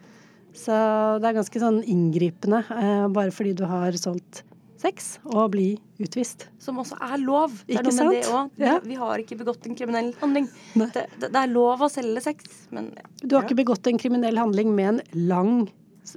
[0.53, 0.75] Så
[1.23, 4.43] det er ganske sånn inngripende eh, bare fordi du har solgt
[4.83, 5.69] sex og bli
[6.03, 6.49] utvist.
[6.61, 7.53] Som også er lov.
[7.69, 8.11] Det er Ikke sant?
[8.17, 8.41] det også.
[8.59, 8.75] Vi, Ja.
[8.83, 10.49] vi har ikke begått en kriminell handling.
[10.75, 10.91] Det,
[11.23, 13.07] det, det er lov å selge sex, men ja.
[13.23, 15.01] Du har ikke begått en kriminell handling med en
[15.31, 15.55] lang,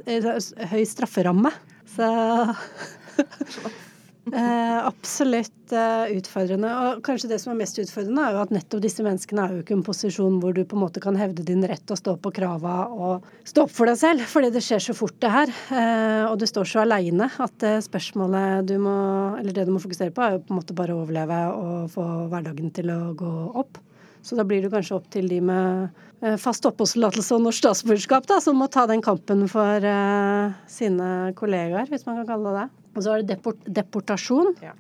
[0.07, 0.25] eh,
[0.73, 1.53] høy strafferamme.
[1.95, 2.09] Så
[4.33, 6.71] eh, Absolutt eh, utfordrende.
[6.71, 9.63] Og kanskje det som er mest utfordrende, er jo at nettopp disse menneskene er jo
[9.63, 12.33] ikke en posisjon hvor du på en måte kan hevde din rett og stå på
[12.35, 15.55] krava og stå opp for deg selv, fordi det skjer så fort det her.
[15.75, 18.97] Eh, og du står så aleine at eh, spørsmålet du må,
[19.39, 21.91] eller det du må fokusere på, er jo på en måte bare å overleve og
[21.93, 23.84] få hverdagen til å gå opp.
[24.25, 28.25] Så da blir det kanskje opp til de med eh, fast oppholdstillatelse og norsk statsborgerskap,
[28.31, 32.63] da, som må ta den kampen for uh, sine kollegaer, hvis man kan kalle det
[32.63, 32.85] det.
[32.95, 34.55] Og så er det deport deportasjon.
[34.65, 34.73] Ja.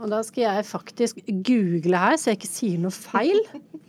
[0.00, 3.40] Og da skal jeg faktisk google her, så jeg ikke sier noe feil.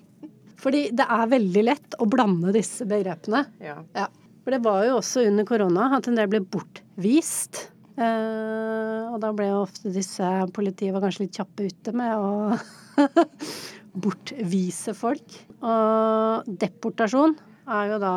[0.61, 3.45] Fordi det er veldig lett å blande disse begrepene.
[3.63, 3.79] Ja.
[3.97, 4.07] Ja.
[4.41, 7.67] For det var jo også under korona at en del ble bortvist.
[8.01, 12.55] Eh, og da ble jo ofte disse politiet var kanskje litt kjappe ute med å
[13.93, 15.37] bortvise folk.
[15.61, 17.35] Og deportasjon
[17.71, 18.15] er jo da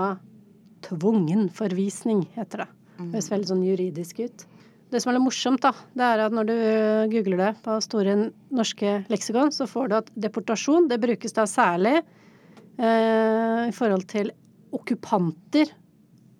[0.85, 2.69] tvungen forvisning, heter det.
[2.99, 4.45] Det høres veldig sånn juridisk ut.
[4.93, 6.57] Det som er litt morsomt, da, det er at når du
[7.17, 8.15] googler det på Store
[8.55, 14.31] norske leksikon, så får du at deportasjon, det brukes da særlig eh, i forhold til
[14.75, 15.73] okkupanter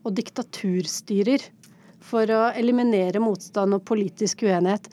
[0.05, 1.49] og diktaturstyrer
[2.05, 4.87] for å eliminere motstand og politisk uenighet.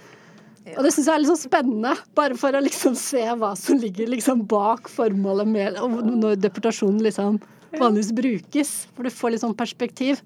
[0.78, 3.80] Og det syns jeg er litt sånn spennende, bare for å liksom se hva som
[3.82, 7.40] ligger liksom bak formålet med Når deportasjonen liksom
[7.80, 8.74] vanligvis brukes.
[8.96, 10.20] For du får litt sånn perspektiv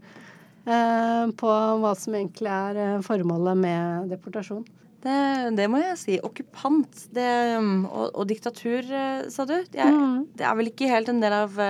[0.65, 4.65] eh, på hva som egentlig er eh, formålet med deportasjon.
[5.05, 5.19] Det,
[5.55, 6.17] det må jeg si.
[6.25, 7.29] Okkupant det,
[7.61, 9.57] og, og diktatur, eh, sa du.
[9.71, 10.19] Det er, mm.
[10.35, 11.61] det er, vel ikke helt en del av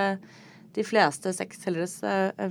[0.76, 1.98] de fleste sexselgeres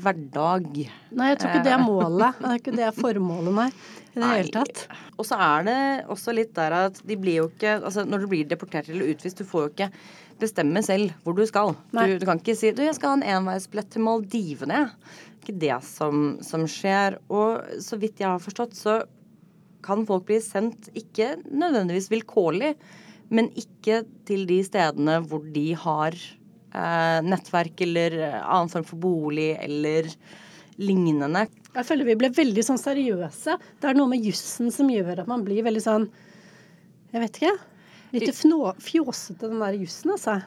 [0.01, 0.65] hverdag.
[1.13, 2.41] Nei, jeg tror ikke det er målet.
[2.41, 3.69] Det er ikke det formålet, nei
[4.15, 4.83] i det hele tatt.
[5.19, 5.79] Og så er det
[6.11, 9.41] også litt der at de blir jo ikke Altså når du blir deportert eller utvist,
[9.41, 9.89] du får jo ikke
[10.39, 11.75] bestemme selv hvor du skal.
[11.91, 14.85] Du, du, kan ikke si du, jeg skal ha en enveisbillett til Maldivene.
[14.87, 17.19] Det er Ikke det som, som skjer.
[17.31, 19.01] Og så vidt jeg har forstått, så
[19.85, 22.73] kan folk bli sendt ikke nødvendigvis vilkårlig,
[23.29, 26.17] men ikke til de stedene hvor de har
[26.75, 30.09] eh, nettverk eller annen form for bolig eller
[30.81, 31.45] lignende.
[31.75, 33.55] Jeg føler vi ble veldig sånn seriøse.
[33.79, 36.09] Det er noe med jussen som gjør at man blir veldig sånn
[37.15, 37.55] Jeg vet ikke.
[38.15, 38.39] Litt
[38.83, 40.39] fjåsete, den der jussen, altså.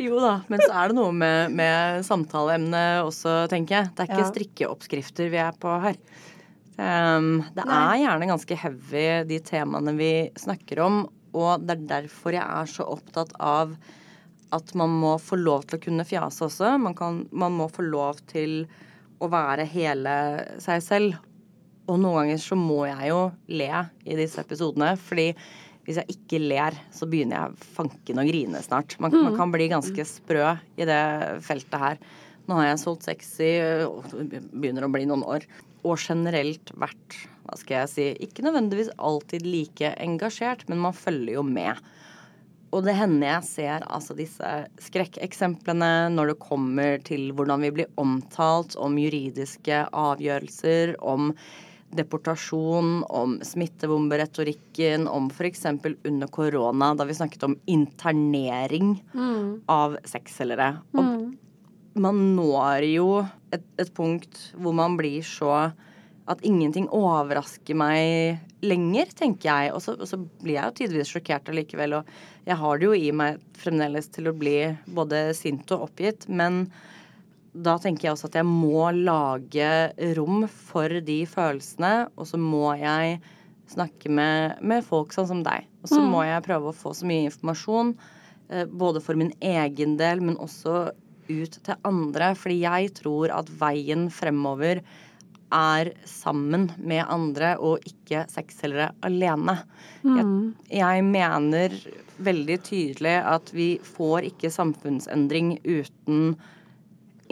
[0.00, 3.90] Jo da, men så er det noe med, med samtaleemnet også, tenker jeg.
[3.92, 4.30] Det er ikke ja.
[4.30, 5.98] strikkeoppskrifter vi er på her.
[6.76, 7.78] Um, det Nei.
[7.78, 11.02] er gjerne ganske heavy, de temaene vi snakker om.
[11.36, 13.76] Og det er derfor jeg er så opptatt av
[14.52, 16.76] at man må få lov til å kunne fjase også.
[16.80, 18.64] Man, kan, man må få lov til
[19.22, 20.14] å være hele
[20.62, 21.20] seg selv.
[21.90, 23.70] Og noen ganger så må jeg jo le
[24.04, 25.32] i disse episodene, fordi
[25.86, 28.94] hvis jeg ikke ler, så begynner jeg fanken å grine snart.
[29.02, 29.24] Man, mm.
[29.26, 31.02] man, kan bli ganske sprø i det
[31.46, 31.98] feltet her.
[32.46, 33.50] Nå har jeg solgt sexy,
[33.86, 34.06] og
[34.52, 35.46] begynner å bli noen år.
[35.82, 41.40] Og generelt vært, hva skal jeg si, ikke nødvendigvis alltid like engasjert, men man følger
[41.40, 41.82] jo med.
[42.72, 47.90] Og det hender jeg ser altså disse skrekkeksemplene når det kommer til hvordan vi blir
[48.00, 51.34] omtalt om juridiske avgjørelser, om
[51.92, 55.66] deportasjon, om smittebomberetorikken, om f.eks.
[56.08, 59.68] under korona, da vi snakket om internering mm.
[59.68, 60.70] av sexselgere.
[60.96, 61.26] Og mm.
[62.00, 63.08] man når jo
[63.52, 65.68] et, et punkt hvor man blir så
[66.30, 69.72] at ingenting overrasker meg lenger, tenker jeg.
[69.74, 71.98] Og så, og så blir jeg jo tidvis sjokkert allikevel.
[71.98, 74.56] Og jeg har det jo i meg fremdeles til å bli
[74.94, 76.28] både sint og oppgitt.
[76.30, 76.64] Men
[77.52, 79.70] da tenker jeg også at jeg må lage
[80.18, 81.94] rom for de følelsene.
[82.14, 83.18] Og så må jeg
[83.72, 85.66] snakke med, med folk sånn som deg.
[85.82, 86.10] Og så mm.
[86.14, 87.96] må jeg prøve å få så mye informasjon.
[88.52, 90.92] Eh, både for min egen del, men også
[91.32, 92.32] ut til andre.
[92.38, 94.82] Fordi jeg tror at veien fremover
[95.52, 99.58] er sammen med andre og ikke sexselgere alene.
[100.02, 100.16] Mm.
[100.16, 101.76] Jeg, jeg, mener
[102.22, 106.34] veldig tydelig at vi får ikke samfunnsendring uten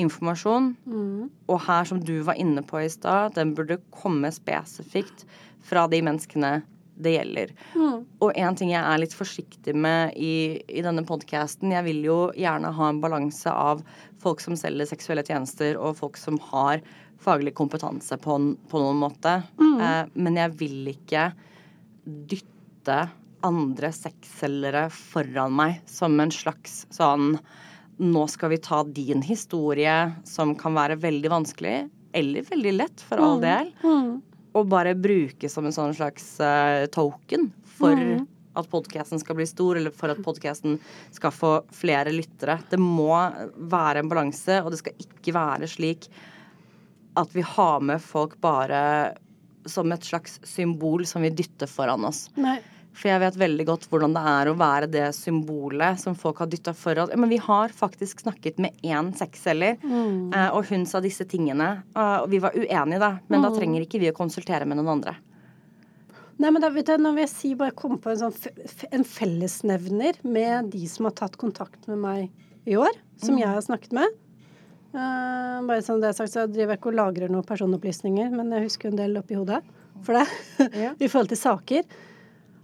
[0.01, 0.75] informasjon.
[0.87, 1.31] Mm.
[1.51, 5.27] Og her, som du var inne på i stad, den burde komme spesifikt
[5.67, 6.61] fra de menneskene
[7.01, 7.53] det gjelder.
[7.75, 8.05] Mm.
[8.21, 12.19] Og en ting jeg er litt forsiktig med i, i denne podkasten Jeg vil jo
[12.37, 13.81] gjerne ha en balanse av
[14.21, 16.85] folk som selger seksuelle tjenester, og folk som har
[17.21, 18.37] faglig kompetanse på,
[18.71, 19.43] på noen måte.
[19.61, 19.81] Mm.
[19.81, 21.31] Eh, men jeg vil ikke
[22.05, 23.01] dytte
[23.47, 27.37] andre sexselgere foran meg som en slags sånn
[28.01, 29.93] Nå skal vi ta din historie,
[30.25, 31.75] som kan være veldig vanskelig,
[32.17, 33.43] eller veldig lett, for all mm.
[33.45, 34.07] del, mm.
[34.57, 38.23] og bare bruke som en sånn slags uh, token for mm.
[38.57, 40.79] at podkasten skal bli stor, eller for at podkasten
[41.13, 42.57] skal få flere lyttere.
[42.73, 43.13] Det må
[43.69, 46.09] være en balanse, og det skal ikke være slik
[47.19, 49.15] at vi har med folk bare
[49.69, 52.29] som et slags symbol som vi dytter foran oss.
[52.41, 52.59] Nei.
[52.97, 56.51] For jeg vet veldig godt hvordan det er å være det symbolet som folk har
[56.51, 57.13] dytta foran.
[57.15, 60.33] Men vi har faktisk snakket med én sexselger, mm.
[60.35, 61.71] Eh, og hun sa disse tingene.
[61.95, 63.47] Og vi var uenige, da, men mm.
[63.47, 65.15] da trenger ikke vi å konsultere med noen andre.
[66.41, 69.05] Nei, men da vet jeg, Nå vil jeg si bare komme på en, sånn, en
[69.07, 73.43] fellesnevner med de som har tatt kontakt med meg i år, som mm.
[73.43, 74.19] jeg har snakket med.
[74.91, 78.51] Uh, bare som det er sagt, så driver jeg ikke og lagrer noen personopplysninger, men
[78.57, 79.61] jeg husker en del oppi hodet
[80.07, 80.27] for det.
[80.85, 80.95] Ja.
[80.99, 81.85] I forhold til saker.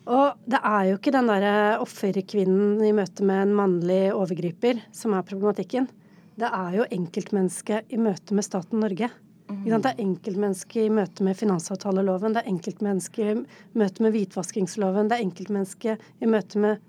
[0.06, 5.16] Og det er jo ikke den derre offerkvinnen i møte med en mannlig overgriper som
[5.16, 5.88] er problematikken.
[6.36, 9.08] det er jo enkeltmennesket i møte med staten Norge.
[9.48, 9.64] Mm.
[9.80, 15.16] Det er enkeltmennesket i møte med finansavtaleloven, det er enkeltmennesket i møte med hvitvaskingsloven, det
[15.16, 16.82] er enkeltmennesket i møte med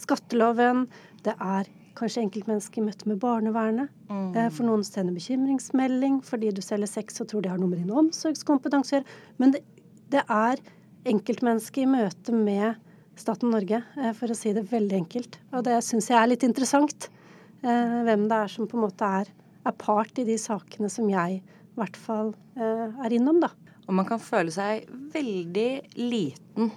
[0.00, 0.86] skatteloven,
[1.24, 3.92] det er kanskje enkeltmennesker møte med barnevernet.
[4.10, 4.30] Mm.
[4.36, 7.82] Eh, for noen sender bekymringsmelding fordi du selger sex og tror de har noe med
[7.82, 9.18] din omsorgskompetanse å gjøre.
[9.42, 9.62] Men det,
[10.14, 10.62] det er
[11.12, 12.78] enkeltmennesket i møte med
[13.18, 15.40] staten Norge, eh, for å si det veldig enkelt.
[15.52, 17.08] Og det syns jeg er litt interessant.
[17.62, 19.32] Eh, hvem det er som på en måte er,
[19.62, 23.48] er part i de sakene som jeg i hvert fall er innom, da.
[23.88, 24.84] Og man kan føle seg
[25.14, 26.70] veldig liten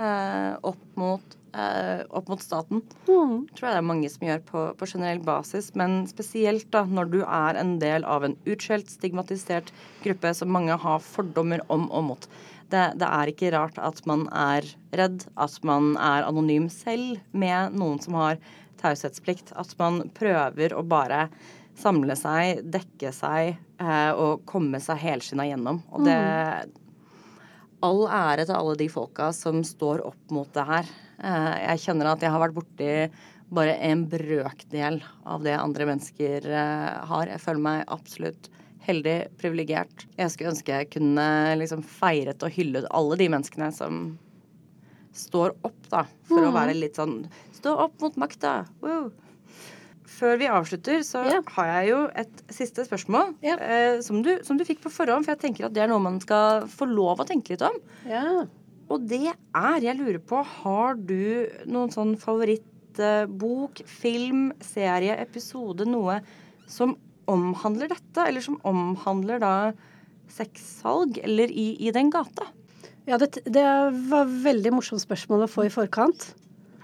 [0.00, 2.82] eh, opp, mot, eh, opp, mot, staten.
[3.08, 3.46] Mm.
[3.56, 7.10] Tror jeg det er mange som gjør på, på, generell basis, men spesielt da når
[7.14, 9.72] du er en del av en utskjelt, stigmatisert
[10.04, 12.28] gruppe som mange har fordommer om og mot.
[12.66, 14.66] Det, det, er ikke rart at man er
[14.98, 18.40] redd, at man er anonym selv med noen som har
[18.82, 19.54] taushetsplikt.
[19.54, 21.28] At man prøver å bare
[21.78, 25.82] samle seg, dekke seg eh, og komme seg helskinna gjennom.
[25.92, 26.18] Og det
[27.84, 30.88] All ære til alle de folka som står opp mot det her.
[31.22, 32.90] Eh, jeg kjenner at jeg har vært borti
[33.56, 37.30] bare en brøkdel av det andre mennesker eh, har.
[37.30, 38.50] Jeg føler meg absolutt
[38.86, 40.06] heldig, privilegert.
[40.18, 41.26] Jeg skulle ønske jeg kunne
[41.58, 44.08] liksom feiret og hyllet alle de menneskene som
[45.16, 46.48] står opp, da, for mm.
[46.48, 47.22] å være litt sånn
[47.56, 48.66] Stå opp mot makta!
[48.84, 49.08] Wow.
[50.16, 51.40] Før vi avslutter, så yeah.
[51.56, 53.62] har jeg jo et siste spørsmål yeah.
[53.64, 56.04] eh, som, du, som, du, fikk på forhånd, for jeg tenker at det er noe
[56.04, 57.80] man skal få lov å tenke litt om.
[58.08, 58.44] Ja.
[58.92, 65.88] Og det er, jeg lurer på, har du noen sånn favorittbok, eh, film, serie, episode,
[65.88, 66.20] noe
[66.70, 66.94] som
[67.30, 69.54] omhandler dette, eller som omhandler da
[70.30, 72.46] sexsalg, eller i, i den gata?
[73.06, 73.64] Ja, det, det
[74.10, 76.30] var veldig morsomt spørsmål å få i forkant.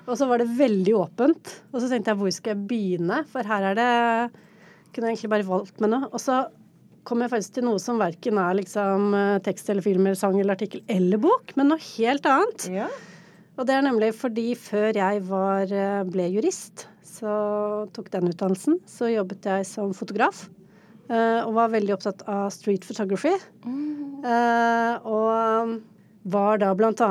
[0.07, 1.53] Og så var det veldig åpent.
[1.71, 3.23] Og så tenkte jeg hvor skal jeg begynne?
[3.31, 3.93] For her er det
[4.93, 6.09] Kunne jeg egentlig bare valgt med noe.
[6.13, 6.43] Og så
[7.09, 10.39] kom jeg faktisk til noe som verken er liksom eh, tekst eller film eller sang
[10.39, 12.67] eller artikkel eller bok, men noe helt annet.
[12.73, 12.89] Ja.
[13.59, 17.33] Og det er nemlig fordi før jeg var, eh, ble jurist, så
[17.95, 20.47] tok den utdannelsen, så jobbet jeg som fotograf.
[21.11, 23.35] Eh, og var veldig opptatt av street photography.
[23.67, 23.91] Mm.
[24.23, 25.81] og
[26.31, 27.07] var da bl.a.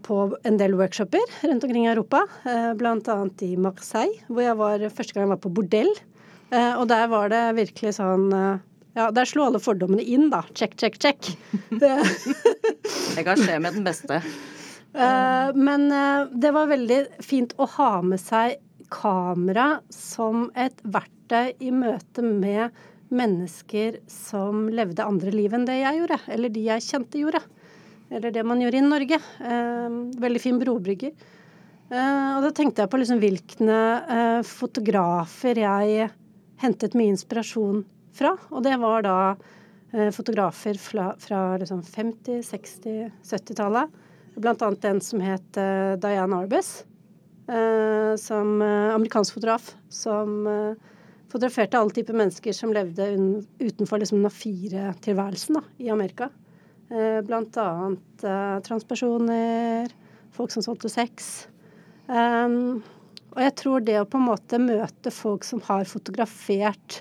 [0.00, 0.14] På
[0.48, 2.22] en del workshoper rundt omkring i Europa.
[2.80, 3.16] Bl.a.
[3.44, 5.92] i Marseille, hvor jeg var første gang jeg var på bordell.
[6.56, 8.32] Og der var det virkelig sånn
[8.96, 10.40] Ja, der slo alle fordommene inn, da.
[10.56, 11.28] Check, check, check.
[13.16, 14.22] det kan skje med den beste.
[15.52, 15.90] Men
[16.32, 18.54] det var veldig fint å ha med seg
[18.88, 22.72] kamera som et verktøy i møte med
[23.12, 27.42] mennesker som levde andre liv enn det jeg gjorde, eller de jeg kjente gjorde.
[28.08, 29.18] Eller det man gjør i Norge.
[29.42, 31.12] Uh, veldig fin brobrygger.
[31.86, 33.76] Og da tenkte jeg på liksom hvilke
[34.48, 36.08] fotografer jeg
[36.58, 37.84] hentet mye inspirasjon
[38.16, 38.34] fra.
[38.50, 39.18] Og det var da
[40.12, 43.94] fotografer fra, fra liksom 50-, 60-, 70-tallet.
[44.36, 45.60] Blant annet den som het
[46.02, 46.82] Diane Arbus.
[48.20, 49.70] som amerikansk fotograf.
[49.88, 50.42] Som
[51.30, 53.06] fotograferte alle typer mennesker som levde
[53.60, 56.30] utenfor liksom den A4-tilværelsen i Amerika.
[56.90, 59.90] Eh, blant annet eh, transpersoner,
[60.36, 61.48] folk som solgte sex.
[62.06, 67.00] Og jeg tror det å på en måte møte folk som har fotografert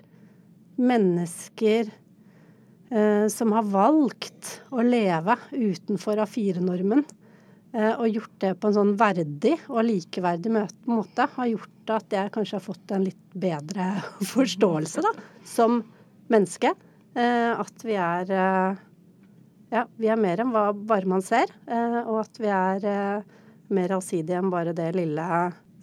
[0.82, 1.92] mennesker
[2.92, 7.04] eh, som har valgt å leve utenfor A4-normen,
[7.74, 10.54] eh, og gjort det på en sånn verdig og likeverdig
[10.90, 13.92] måte, har gjort at jeg kanskje har fått en litt bedre
[14.34, 15.14] forståelse da,
[15.48, 15.82] som
[16.34, 16.74] menneske.
[17.16, 18.36] Eh, at vi er
[19.74, 23.26] ja, vi er mer enn hva bare man ser, eh, og at vi er eh,
[23.76, 25.26] mer allsidige enn bare det lille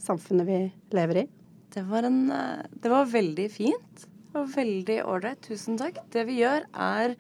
[0.02, 0.60] samfunnet vi
[0.96, 1.26] lever i.
[1.72, 4.06] Det var, en, eh, det var veldig fint
[4.38, 5.42] og veldig ålreit.
[5.44, 6.00] Tusen takk.
[6.12, 7.16] Det vi gjør, er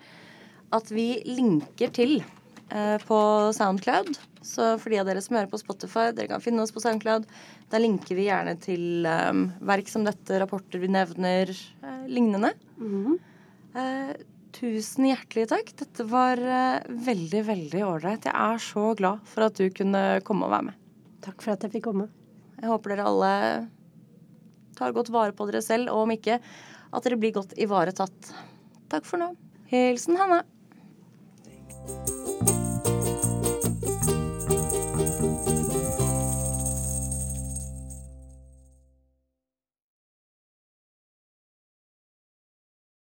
[0.72, 2.22] at vi linker til
[3.04, 3.16] på
[3.52, 4.16] Soundcloud.
[4.42, 7.26] Så for de av dere som hører på Spotify, dere kan finne oss på Soundcloud.
[7.72, 12.52] Der linker vi gjerne til eh, verk som dette, rapporter vi nevner, eh, lignende.
[12.80, 13.20] Mm -hmm.
[14.52, 15.70] Tusen hjertelig takk.
[15.80, 18.26] Dette var uh, veldig, veldig ålreit.
[18.28, 20.74] Jeg er så glad for at du kunne komme og være med.
[21.24, 22.08] Takk for at jeg fikk komme.
[22.60, 23.32] Jeg håper dere alle
[24.76, 26.38] tar godt vare på dere selv, og om ikke,
[26.92, 28.32] at dere blir godt ivaretatt.
[28.92, 29.32] Takk for nå.
[29.72, 30.42] Hilsen Hanne.